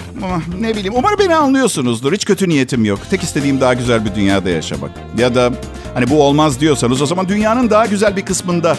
ne 0.58 0.70
bileyim 0.70 0.94
umarım 0.96 1.18
beni 1.18 1.36
anlıyorsunuzdur. 1.36 2.12
Hiç 2.12 2.24
kötü 2.24 2.48
niyetim 2.48 2.84
yok. 2.84 2.98
Tek 3.10 3.22
istediğim 3.22 3.60
daha 3.60 3.74
güzel 3.74 4.04
bir 4.04 4.14
dünyada 4.14 4.50
yaşamak. 4.50 4.90
Ya 5.18 5.34
da 5.34 5.50
hani 5.94 6.10
bu 6.10 6.22
olmaz 6.22 6.60
diyorsanız 6.60 7.02
o 7.02 7.06
zaman 7.06 7.28
dünyanın 7.28 7.70
daha 7.70 7.86
güzel 7.86 8.16
bir 8.16 8.24
kısmında. 8.24 8.76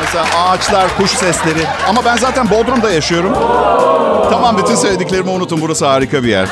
Mesela 0.00 0.24
ağaçlar, 0.44 0.96
kuş 0.96 1.10
sesleri. 1.10 1.66
Ama 1.88 2.04
ben 2.04 2.16
zaten 2.16 2.50
Bodrum'da 2.50 2.90
yaşıyorum. 2.90 3.32
Tamam 4.30 4.58
bütün 4.58 4.74
söylediklerimi 4.74 5.30
unutun. 5.30 5.60
Burası 5.60 5.86
harika 5.86 6.22
bir 6.22 6.28
yer. 6.28 6.48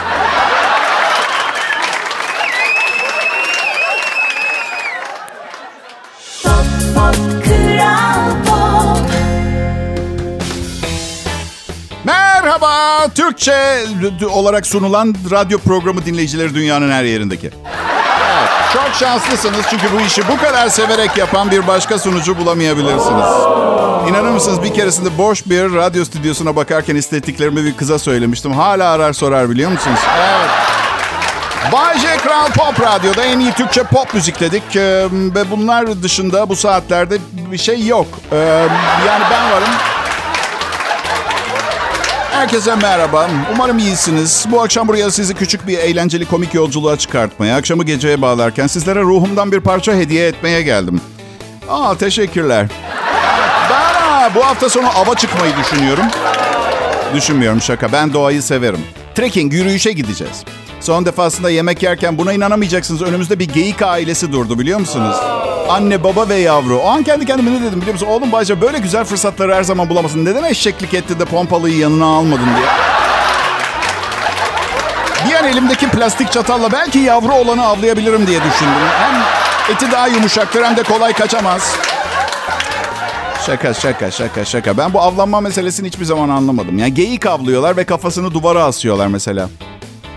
Merhaba, 12.99 13.15
Türkçe 13.15 13.85
olarak 14.31 14.67
sunulan 14.67 15.15
radyo 15.31 15.59
programı 15.59 16.05
dinleyicileri 16.07 16.55
dünyanın 16.55 16.91
her 16.93 17.05
yerindeki. 17.05 17.47
Evet, 17.47 18.49
çok 18.73 18.91
şanslısınız 19.01 19.67
çünkü 19.71 19.87
bu 19.93 20.01
işi 20.01 20.29
bu 20.29 20.39
kadar 20.39 20.69
severek 20.69 21.17
yapan 21.17 21.51
bir 21.51 21.67
başka 21.67 21.99
sunucu 21.99 22.39
bulamayabilirsiniz. 22.39 23.27
İnanır 24.09 24.31
mısınız 24.31 24.63
bir 24.63 24.75
keresinde 24.75 25.19
boş 25.19 25.47
bir 25.47 25.75
radyo 25.75 26.05
stüdyosuna 26.05 26.57
bakarken 26.57 26.97
istettiklerimi 26.97 27.65
bir 27.65 27.77
kıza 27.77 27.99
söylemiştim. 27.99 28.53
Hala 28.53 28.91
arar 28.91 29.13
sorar 29.13 29.51
biliyor 29.51 29.71
musunuz? 29.71 30.01
Evet. 30.19 30.51
Bay 31.73 31.99
J 31.99 32.17
Kral 32.17 32.47
Pop 32.47 32.81
Radyo'da 32.81 33.25
en 33.25 33.41
iyi 33.41 33.53
Türkçe 33.53 33.83
pop 33.83 34.15
müzik 34.15 34.41
dedik. 34.41 34.77
Ee, 34.77 35.07
ve 35.13 35.51
bunlar 35.51 36.03
dışında 36.03 36.49
bu 36.49 36.57
saatlerde 36.57 37.19
bir 37.53 37.59
şey 37.59 37.87
yok. 37.87 38.07
Ee, 38.33 38.37
yani 39.07 39.25
ben 39.31 39.51
varım. 39.51 39.69
Herkese 42.39 42.75
merhaba. 42.75 43.31
Umarım 43.55 43.79
iyisiniz. 43.79 44.47
Bu 44.51 44.63
akşam 44.63 44.89
buraya 44.89 45.11
sizi 45.11 45.35
küçük 45.35 45.67
bir 45.67 45.79
eğlenceli 45.79 46.25
komik 46.25 46.55
yolculuğa 46.55 46.97
çıkartmaya, 46.97 47.57
akşamı 47.57 47.85
geceye 47.85 48.23
bağlarken 48.23 48.67
sizlere 48.67 49.01
ruhumdan 49.01 49.53
bir 49.53 49.61
parça 49.61 49.95
hediye 49.95 50.27
etmeye 50.29 50.63
geldim. 50.63 51.01
Aa 51.69 51.95
teşekkürler. 51.97 52.67
Ben 53.71 54.35
bu 54.35 54.47
hafta 54.47 54.69
sonu 54.69 54.87
ava 54.99 55.15
çıkmayı 55.15 55.53
düşünüyorum. 55.57 56.05
Düşünmüyorum 57.15 57.61
şaka. 57.63 57.93
Ben 57.93 58.13
doğayı 58.13 58.43
severim. 58.43 58.81
Trekking, 59.19 59.53
yürüyüşe 59.53 59.93
gideceğiz. 59.93 60.45
Son 60.81 61.07
defasında 61.07 61.51
yemek 61.51 61.83
yerken 61.83 62.19
buna 62.19 62.33
inanamayacaksınız. 62.33 63.03
Önümüzde 63.03 63.39
bir 63.39 63.49
geyik 63.49 63.83
ailesi 63.83 64.33
durdu 64.33 64.59
biliyor 64.59 64.79
musunuz? 64.79 65.17
Anne, 65.69 66.05
baba 66.05 66.29
ve 66.29 66.35
yavru. 66.35 66.79
O 66.79 66.89
an 66.89 67.03
kendi 67.03 67.27
kendime 67.27 67.53
ne 67.53 67.63
dedim 67.63 67.81
biliyor 67.81 67.93
musun? 67.93 68.07
Oğlum 68.07 68.33
Bayca 68.33 68.61
böyle 68.61 68.79
güzel 68.79 69.05
fırsatları 69.05 69.55
her 69.55 69.63
zaman 69.63 69.89
bulamazsın. 69.89 70.25
Neden 70.25 70.45
eşeklik 70.45 70.95
etti 70.95 71.19
de 71.19 71.25
pompalıyı 71.25 71.79
yanına 71.79 72.07
almadın 72.07 72.47
diye. 72.57 72.67
Bir 75.29 75.35
an 75.35 75.45
elimdeki 75.45 75.89
plastik 75.89 76.33
çatalla 76.33 76.73
belki 76.73 76.99
yavru 76.99 77.35
olanı 77.35 77.67
avlayabilirim 77.67 78.27
diye 78.27 78.39
düşündüm. 78.39 78.89
Hem 78.99 79.23
eti 79.75 79.93
daha 79.93 80.07
yumuşaktır 80.07 80.65
hem 80.65 80.77
de 80.77 80.83
kolay 80.83 81.13
kaçamaz. 81.13 81.77
Şaka 83.47 83.75
şaka 83.75 84.11
şaka 84.11 84.45
şaka. 84.45 84.77
Ben 84.77 84.93
bu 84.95 85.01
avlanma 85.01 85.41
meselesini 85.41 85.87
hiçbir 85.89 86.05
zaman 86.05 86.29
anlamadım. 86.29 86.79
Yani 86.79 86.95
geyik 86.95 87.27
avlıyorlar 87.27 87.77
ve 87.77 87.85
kafasını 87.85 88.35
duvara 88.35 88.65
asıyorlar 88.65 89.07
mesela. 89.07 89.49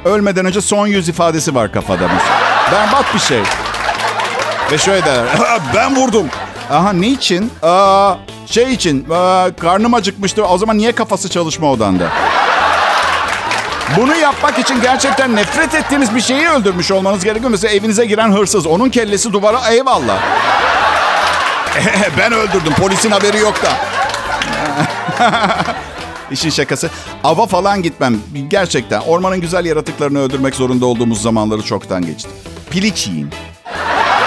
Ölmeden 0.05 0.45
önce 0.45 0.61
son 0.61 0.87
yüz 0.87 1.09
ifadesi 1.09 1.55
var 1.55 1.71
kafada 1.71 2.07
mesela. 2.13 2.39
Berbat 2.71 3.13
bir 3.13 3.19
şey. 3.19 3.41
Ve 4.71 4.77
şöyle 4.77 5.05
derler. 5.05 5.25
ben 5.75 5.95
vurdum. 5.95 6.27
Aha 6.71 6.93
ne 6.93 7.07
için? 7.07 7.51
Aa, 7.61 8.13
şey 8.45 8.73
için. 8.73 9.07
Aa, 9.11 9.47
karnım 9.59 9.93
acıkmıştı. 9.93 10.45
O 10.45 10.57
zaman 10.57 10.77
niye 10.77 10.91
kafası 10.91 11.29
çalışma 11.29 11.71
odanda? 11.71 12.07
Bunu 13.97 14.15
yapmak 14.15 14.59
için 14.59 14.81
gerçekten 14.81 15.35
nefret 15.35 15.75
ettiğiniz 15.75 16.15
bir 16.15 16.21
şeyi 16.21 16.49
öldürmüş 16.49 16.91
olmanız 16.91 17.23
gerekiyor. 17.23 17.51
Mesela 17.51 17.73
evinize 17.73 18.05
giren 18.05 18.31
hırsız. 18.31 18.65
Onun 18.67 18.89
kellesi 18.89 19.33
duvara 19.33 19.69
eyvallah. 19.71 20.19
ben 22.17 22.31
öldürdüm. 22.33 22.73
Polisin 22.73 23.11
haberi 23.11 23.37
yok 23.37 23.55
da. 23.63 23.69
İşin 26.31 26.49
şakası. 26.49 26.89
Ava 27.23 27.45
falan 27.47 27.83
gitmem. 27.83 28.15
Gerçekten 28.47 28.99
ormanın 28.99 29.41
güzel 29.41 29.65
yaratıklarını 29.65 30.19
öldürmek 30.19 30.55
zorunda 30.55 30.85
olduğumuz 30.85 31.21
zamanları 31.21 31.61
çoktan 31.61 32.05
geçti. 32.05 32.29
Piliç 32.69 33.07
yiyin. 33.07 33.29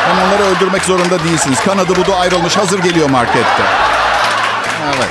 Hem 0.07 0.19
onları 0.29 0.43
öldürmek 0.43 0.83
zorunda 0.83 1.25
değilsiniz. 1.25 1.61
Kanadı 1.61 1.97
budu 1.97 2.15
ayrılmış 2.15 2.57
hazır 2.57 2.79
geliyor 2.79 3.11
markette. 3.11 3.63
Evet. 4.85 5.09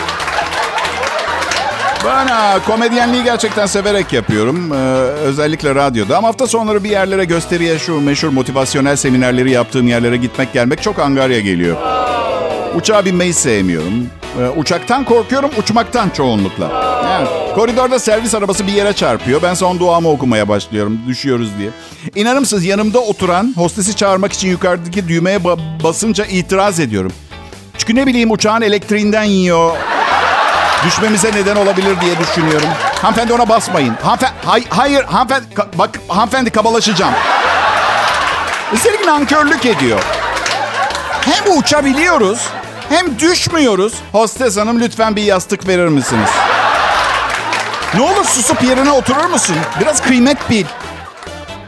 Ben 2.06 2.28
ha, 2.28 2.60
komedyenliği 2.66 3.24
gerçekten 3.24 3.66
severek 3.66 4.14
yapıyorum. 4.14 4.74
Ee, 4.74 4.76
özellikle 5.04 5.76
radyoda. 5.76 6.18
Ama 6.18 6.28
hafta 6.28 6.48
sonları 6.48 6.84
bir 6.84 6.90
yerlere 6.90 7.26
gösteriye 7.26 7.80
şu 7.80 8.02
meşhur 8.02 8.30
motivasyonel 8.30 8.96
seminerleri 8.96 9.52
yaptığım 9.52 9.88
yerlere 9.88 10.18
gitmek 10.18 10.54
gelmek 10.54 10.82
çok 10.82 11.00
angarya 11.00 11.40
geliyor. 11.40 11.78
Uçağa 12.76 13.06
binmeyi 13.06 13.34
sevmiyorum. 13.34 14.08
Ee, 14.42 14.50
uçaktan 14.60 15.04
korkuyorum, 15.06 15.52
uçmaktan 15.58 16.10
çoğunlukla. 16.10 16.66
Yani, 17.10 17.28
koridorda 17.56 18.00
servis 18.00 18.36
arabası 18.36 18.68
bir 18.68 18.74
yere 18.74 18.94
çarpıyor. 18.94 19.42
Ben 19.42 19.54
son 19.54 19.80
duamı 19.80 20.10
okumaya 20.10 20.48
başlıyorum, 20.50 21.00
düşüyoruz 21.08 21.50
diye. 21.60 21.70
İnanır 22.16 22.40
mısınız 22.40 22.66
yanımda 22.66 23.00
oturan 23.00 23.54
hostesi 23.58 23.96
çağırmak 23.96 24.34
için 24.34 24.48
yukarıdaki 24.50 25.08
düğmeye 25.08 25.38
ba- 25.38 25.84
basınca 25.84 26.26
itiraz 26.26 26.80
ediyorum. 26.80 27.12
Çünkü 27.78 27.96
ne 27.96 28.08
bileyim 28.08 28.32
uçağın 28.32 28.62
elektriğinden 28.62 29.24
yiyor. 29.24 29.72
Düşmemize 30.86 31.32
neden 31.36 31.56
olabilir 31.56 32.02
diye 32.02 32.20
düşünüyorum. 32.20 32.68
Hanımefendi 33.02 33.34
ona 33.34 33.50
basmayın. 33.50 33.94
Hanımefendi, 34.02 34.34
hay, 34.46 34.64
hayır 34.70 35.04
hanımefendi, 35.04 35.46
ka- 35.56 35.68
bak 35.78 36.00
hanımefendi 36.08 36.50
kabalaşacağım. 36.50 37.14
Üstelik 38.74 39.06
nankörlük 39.06 39.66
ediyor. 39.66 40.00
Hem 41.22 41.58
uçabiliyoruz 41.58 42.48
hem 42.94 43.20
düşmüyoruz. 43.20 43.94
Hostes 44.12 44.58
hanım 44.58 44.80
lütfen 44.80 45.16
bir 45.16 45.24
yastık 45.24 45.68
verir 45.68 45.88
misiniz? 45.88 46.30
Ne 47.94 48.02
olur 48.02 48.26
susup 48.26 48.64
yerine 48.64 48.92
oturur 48.92 49.26
musun? 49.26 49.56
Biraz 49.82 50.02
kıymet 50.02 50.50
bil. 50.50 50.66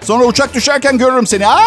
Sonra 0.04 0.24
uçak 0.24 0.54
düşerken 0.54 0.98
görürüm 0.98 1.28
seni. 1.28 1.48
Aa, 1.48 1.62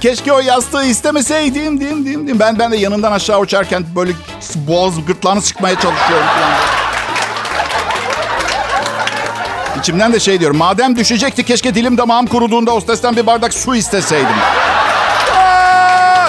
keşke 0.00 0.32
o 0.32 0.40
yastığı 0.40 0.84
istemeseydim. 0.84 1.80
Dim, 1.80 2.06
dim, 2.06 2.26
dim. 2.26 2.38
Ben 2.40 2.58
ben 2.58 2.72
de 2.72 2.76
yanından 2.76 3.12
aşağı 3.12 3.38
uçarken 3.40 3.84
böyle 3.96 4.12
boğaz 4.54 5.06
gırtlağını 5.06 5.42
sıkmaya 5.42 5.74
çalışıyorum 5.74 6.26
falan. 6.26 6.52
İçimden 9.80 10.12
de 10.12 10.20
şey 10.20 10.40
diyorum. 10.40 10.56
Madem 10.56 10.96
düşecekti 10.96 11.44
keşke 11.44 11.74
dilim 11.74 11.98
damağım 11.98 12.26
kuruduğunda 12.26 12.70
hostesten 12.70 13.16
bir 13.16 13.26
bardak 13.26 13.54
su 13.54 13.74
isteseydim. 13.74 14.36
Aa! 15.36 16.28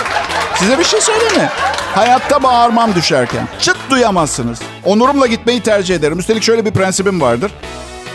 Size 0.55 0.79
bir 0.79 0.83
şey 0.83 1.01
söyleyeyim 1.01 1.37
mi? 1.37 1.49
Hayatta 1.95 2.43
bağırmam 2.43 2.95
düşerken. 2.95 3.47
Çıt 3.59 3.77
duyamazsınız. 3.89 4.59
Onurumla 4.85 5.27
gitmeyi 5.27 5.61
tercih 5.61 5.95
ederim. 5.95 6.19
Üstelik 6.19 6.43
şöyle 6.43 6.65
bir 6.65 6.71
prensibim 6.71 7.21
vardır. 7.21 7.51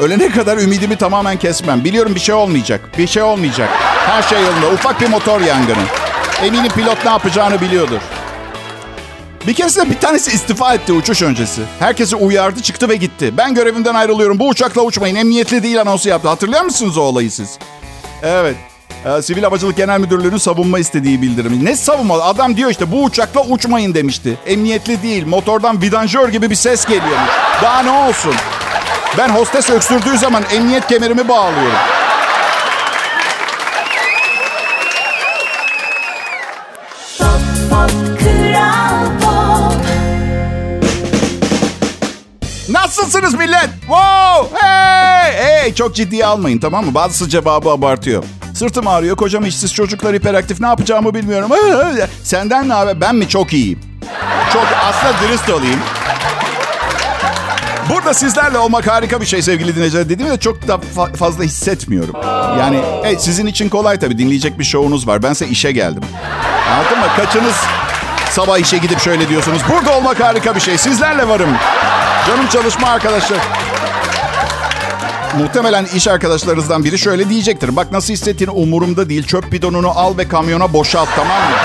Ölene 0.00 0.30
kadar 0.30 0.58
ümidimi 0.58 0.96
tamamen 0.96 1.38
kesmem. 1.38 1.84
Biliyorum 1.84 2.14
bir 2.14 2.20
şey 2.20 2.34
olmayacak. 2.34 2.80
Bir 2.98 3.06
şey 3.06 3.22
olmayacak. 3.22 3.68
Her 4.06 4.22
şey 4.22 4.42
yolunda. 4.42 4.70
Ufak 4.74 5.00
bir 5.00 5.08
motor 5.08 5.40
yangını. 5.40 5.84
Eminim 6.42 6.72
pilot 6.72 7.04
ne 7.04 7.10
yapacağını 7.10 7.60
biliyordur. 7.60 8.00
Bir 9.46 9.54
keresinde 9.54 9.90
bir 9.90 9.98
tanesi 9.98 10.30
istifa 10.30 10.74
etti 10.74 10.92
uçuş 10.92 11.22
öncesi. 11.22 11.62
Herkesi 11.78 12.16
uyardı, 12.16 12.62
çıktı 12.62 12.88
ve 12.88 12.96
gitti. 12.96 13.34
Ben 13.36 13.54
görevimden 13.54 13.94
ayrılıyorum. 13.94 14.38
Bu 14.38 14.48
uçakla 14.48 14.82
uçmayın. 14.82 15.16
Emniyetli 15.16 15.62
değil 15.62 15.80
anonsu 15.80 16.08
yaptı. 16.08 16.28
Hatırlıyor 16.28 16.62
musunuz 16.62 16.98
o 16.98 17.00
olayı 17.02 17.30
siz? 17.30 17.58
Evet. 18.22 18.56
Ee, 19.06 19.22
Sivil 19.22 19.42
Havacılık 19.42 19.76
Genel 19.76 20.00
Müdürlüğü'nün 20.00 20.36
savunma 20.36 20.78
istediği 20.78 21.22
bildirimi. 21.22 21.64
Ne 21.64 21.76
savunma? 21.76 22.14
Adam 22.14 22.56
diyor 22.56 22.70
işte 22.70 22.92
bu 22.92 23.04
uçakla 23.04 23.40
uçmayın 23.40 23.94
demişti. 23.94 24.36
Emniyetli 24.46 25.02
değil. 25.02 25.26
Motordan 25.26 25.82
vidanjör 25.82 26.28
gibi 26.28 26.50
bir 26.50 26.54
ses 26.54 26.84
geliyormuş. 26.84 27.30
Daha 27.62 27.82
ne 27.82 27.90
olsun? 27.90 28.34
Ben 29.18 29.28
hostes 29.28 29.70
öksürdüğü 29.70 30.18
zaman 30.18 30.42
emniyet 30.52 30.86
kemerimi 30.86 31.28
bağlıyorum. 31.28 31.78
Pop 37.18 37.40
pop 37.70 38.18
kral 38.20 39.06
pop 39.20 39.74
Nasılsınız 42.68 43.34
millet? 43.34 43.70
Wow! 43.80 44.58
Hey! 44.60 45.32
Hey! 45.32 45.74
Çok 45.74 45.94
ciddiye 45.94 46.26
almayın 46.26 46.58
tamam 46.58 46.86
mı? 46.86 46.94
Bazısı 46.94 47.28
cevabı 47.28 47.70
abartıyor. 47.70 48.24
Sırtım 48.58 48.86
ağrıyor, 48.86 49.16
kocam 49.16 49.44
işsiz, 49.46 49.74
çocuklar 49.74 50.14
hiperaktif. 50.14 50.60
Ne 50.60 50.66
yapacağımı 50.66 51.14
bilmiyorum. 51.14 51.50
Senden 52.22 52.68
ne 52.68 52.72
haber? 52.72 53.00
Ben 53.00 53.14
mi? 53.16 53.28
Çok 53.28 53.52
iyiyim. 53.52 53.80
Çok 54.52 54.66
aslında 54.88 55.12
dürüst 55.22 55.50
olayım. 55.50 55.80
Burada 57.88 58.14
sizlerle 58.14 58.58
olmak 58.58 58.86
harika 58.86 59.20
bir 59.20 59.26
şey 59.26 59.42
sevgili 59.42 59.76
dinleyiciler. 59.76 60.08
Dediğim 60.08 60.32
de 60.32 60.38
çok 60.38 60.68
da 60.68 60.80
fa- 60.96 61.16
fazla 61.16 61.44
hissetmiyorum. 61.44 62.14
Yani 62.58 62.80
hey, 63.02 63.18
sizin 63.18 63.46
için 63.46 63.68
kolay 63.68 63.98
tabii. 63.98 64.18
Dinleyecek 64.18 64.58
bir 64.58 64.64
şovunuz 64.64 65.06
var. 65.06 65.22
Bense 65.22 65.48
işe 65.48 65.72
geldim. 65.72 66.02
Anladın 66.72 66.98
mı? 66.98 67.06
Kaçınız 67.16 67.56
sabah 68.30 68.58
işe 68.58 68.78
gidip 68.78 69.00
şöyle 69.00 69.28
diyorsunuz. 69.28 69.62
Burada 69.68 69.96
olmak 69.96 70.20
harika 70.20 70.54
bir 70.54 70.60
şey. 70.60 70.78
Sizlerle 70.78 71.28
varım. 71.28 71.50
Canım 72.26 72.48
çalışma 72.48 72.88
arkadaşlar. 72.88 73.38
Muhtemelen 75.36 75.84
iş 75.94 76.08
arkadaşlarınızdan 76.08 76.84
biri 76.84 76.98
şöyle 76.98 77.28
diyecektir. 77.28 77.76
Bak 77.76 77.92
nasıl 77.92 78.12
hissettiğini 78.12 78.50
umurumda 78.50 79.08
değil. 79.08 79.26
Çöp 79.26 79.52
bidonunu 79.52 79.90
al 79.98 80.18
ve 80.18 80.28
kamyona 80.28 80.72
boşalt 80.72 81.08
tamam 81.16 81.36
mı? 81.36 81.56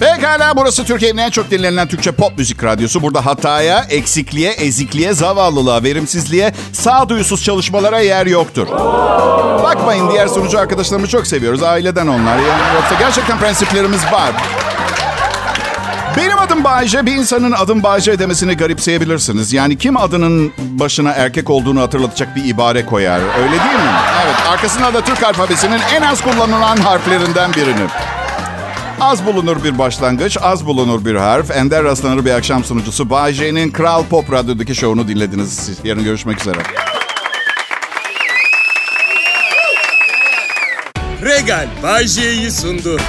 Pekala 0.00 0.56
burası 0.56 0.84
Türkiye'nin 0.84 1.18
en 1.18 1.30
çok 1.30 1.50
dinlenen 1.50 1.88
Türkçe 1.88 2.12
pop 2.12 2.38
müzik 2.38 2.64
radyosu. 2.64 3.02
Burada 3.02 3.26
hataya, 3.26 3.84
eksikliğe, 3.90 4.52
ezikliğe, 4.52 5.12
zavallılığa, 5.12 5.82
verimsizliğe, 5.82 6.52
sağduyusuz 6.72 7.44
çalışmalara 7.44 7.98
yer 8.00 8.26
yoktur. 8.26 8.68
Bakmayın 9.62 10.10
diğer 10.10 10.28
sunucu 10.28 10.58
arkadaşlarımı 10.58 11.06
çok 11.06 11.26
seviyoruz. 11.26 11.62
Aileden 11.62 12.06
onlar. 12.06 12.38
Yani 12.38 12.74
yoksa 12.74 12.94
gerçekten 12.98 13.38
prensiplerimiz 13.38 14.04
var. 14.12 14.30
Adım 16.44 16.64
Bayce. 16.64 17.06
Bir 17.06 17.12
insanın 17.12 17.52
adım 17.52 17.82
Bayce 17.82 18.18
demesini 18.18 18.56
garipseyebilirsiniz. 18.56 19.52
Yani 19.52 19.78
kim 19.78 19.96
adının 19.96 20.52
başına 20.58 21.10
erkek 21.10 21.50
olduğunu 21.50 21.80
hatırlatacak 21.80 22.36
bir 22.36 22.44
ibare 22.44 22.86
koyar. 22.86 23.20
Öyle 23.20 23.50
değil 23.50 23.60
mi? 23.60 23.90
Evet. 24.24 24.34
Arkasında 24.48 24.94
da 24.94 25.00
Türk 25.00 25.22
alfabesinin 25.22 25.80
en 25.94 26.02
az 26.02 26.20
kullanılan 26.20 26.76
harflerinden 26.76 27.52
birini. 27.54 27.86
Az 29.00 29.26
bulunur 29.26 29.64
bir 29.64 29.78
başlangıç, 29.78 30.38
az 30.42 30.66
bulunur 30.66 31.04
bir 31.04 31.14
harf. 31.14 31.50
Ender 31.50 31.84
rastlanır 31.84 32.24
bir 32.24 32.30
akşam 32.30 32.64
sunucusu. 32.64 33.10
Bay 33.10 33.32
J'nin 33.32 33.70
Kral 33.70 34.04
Pop 34.04 34.32
Radyo'daki 34.32 34.74
şovunu 34.74 35.08
dinlediniz. 35.08 35.52
Siz. 35.52 35.78
Yarın 35.84 36.04
görüşmek 36.04 36.40
üzere. 36.40 36.58
Regal 41.22 41.68
Bay 41.82 42.06
J'yi 42.06 42.50
sundu. 42.50 43.00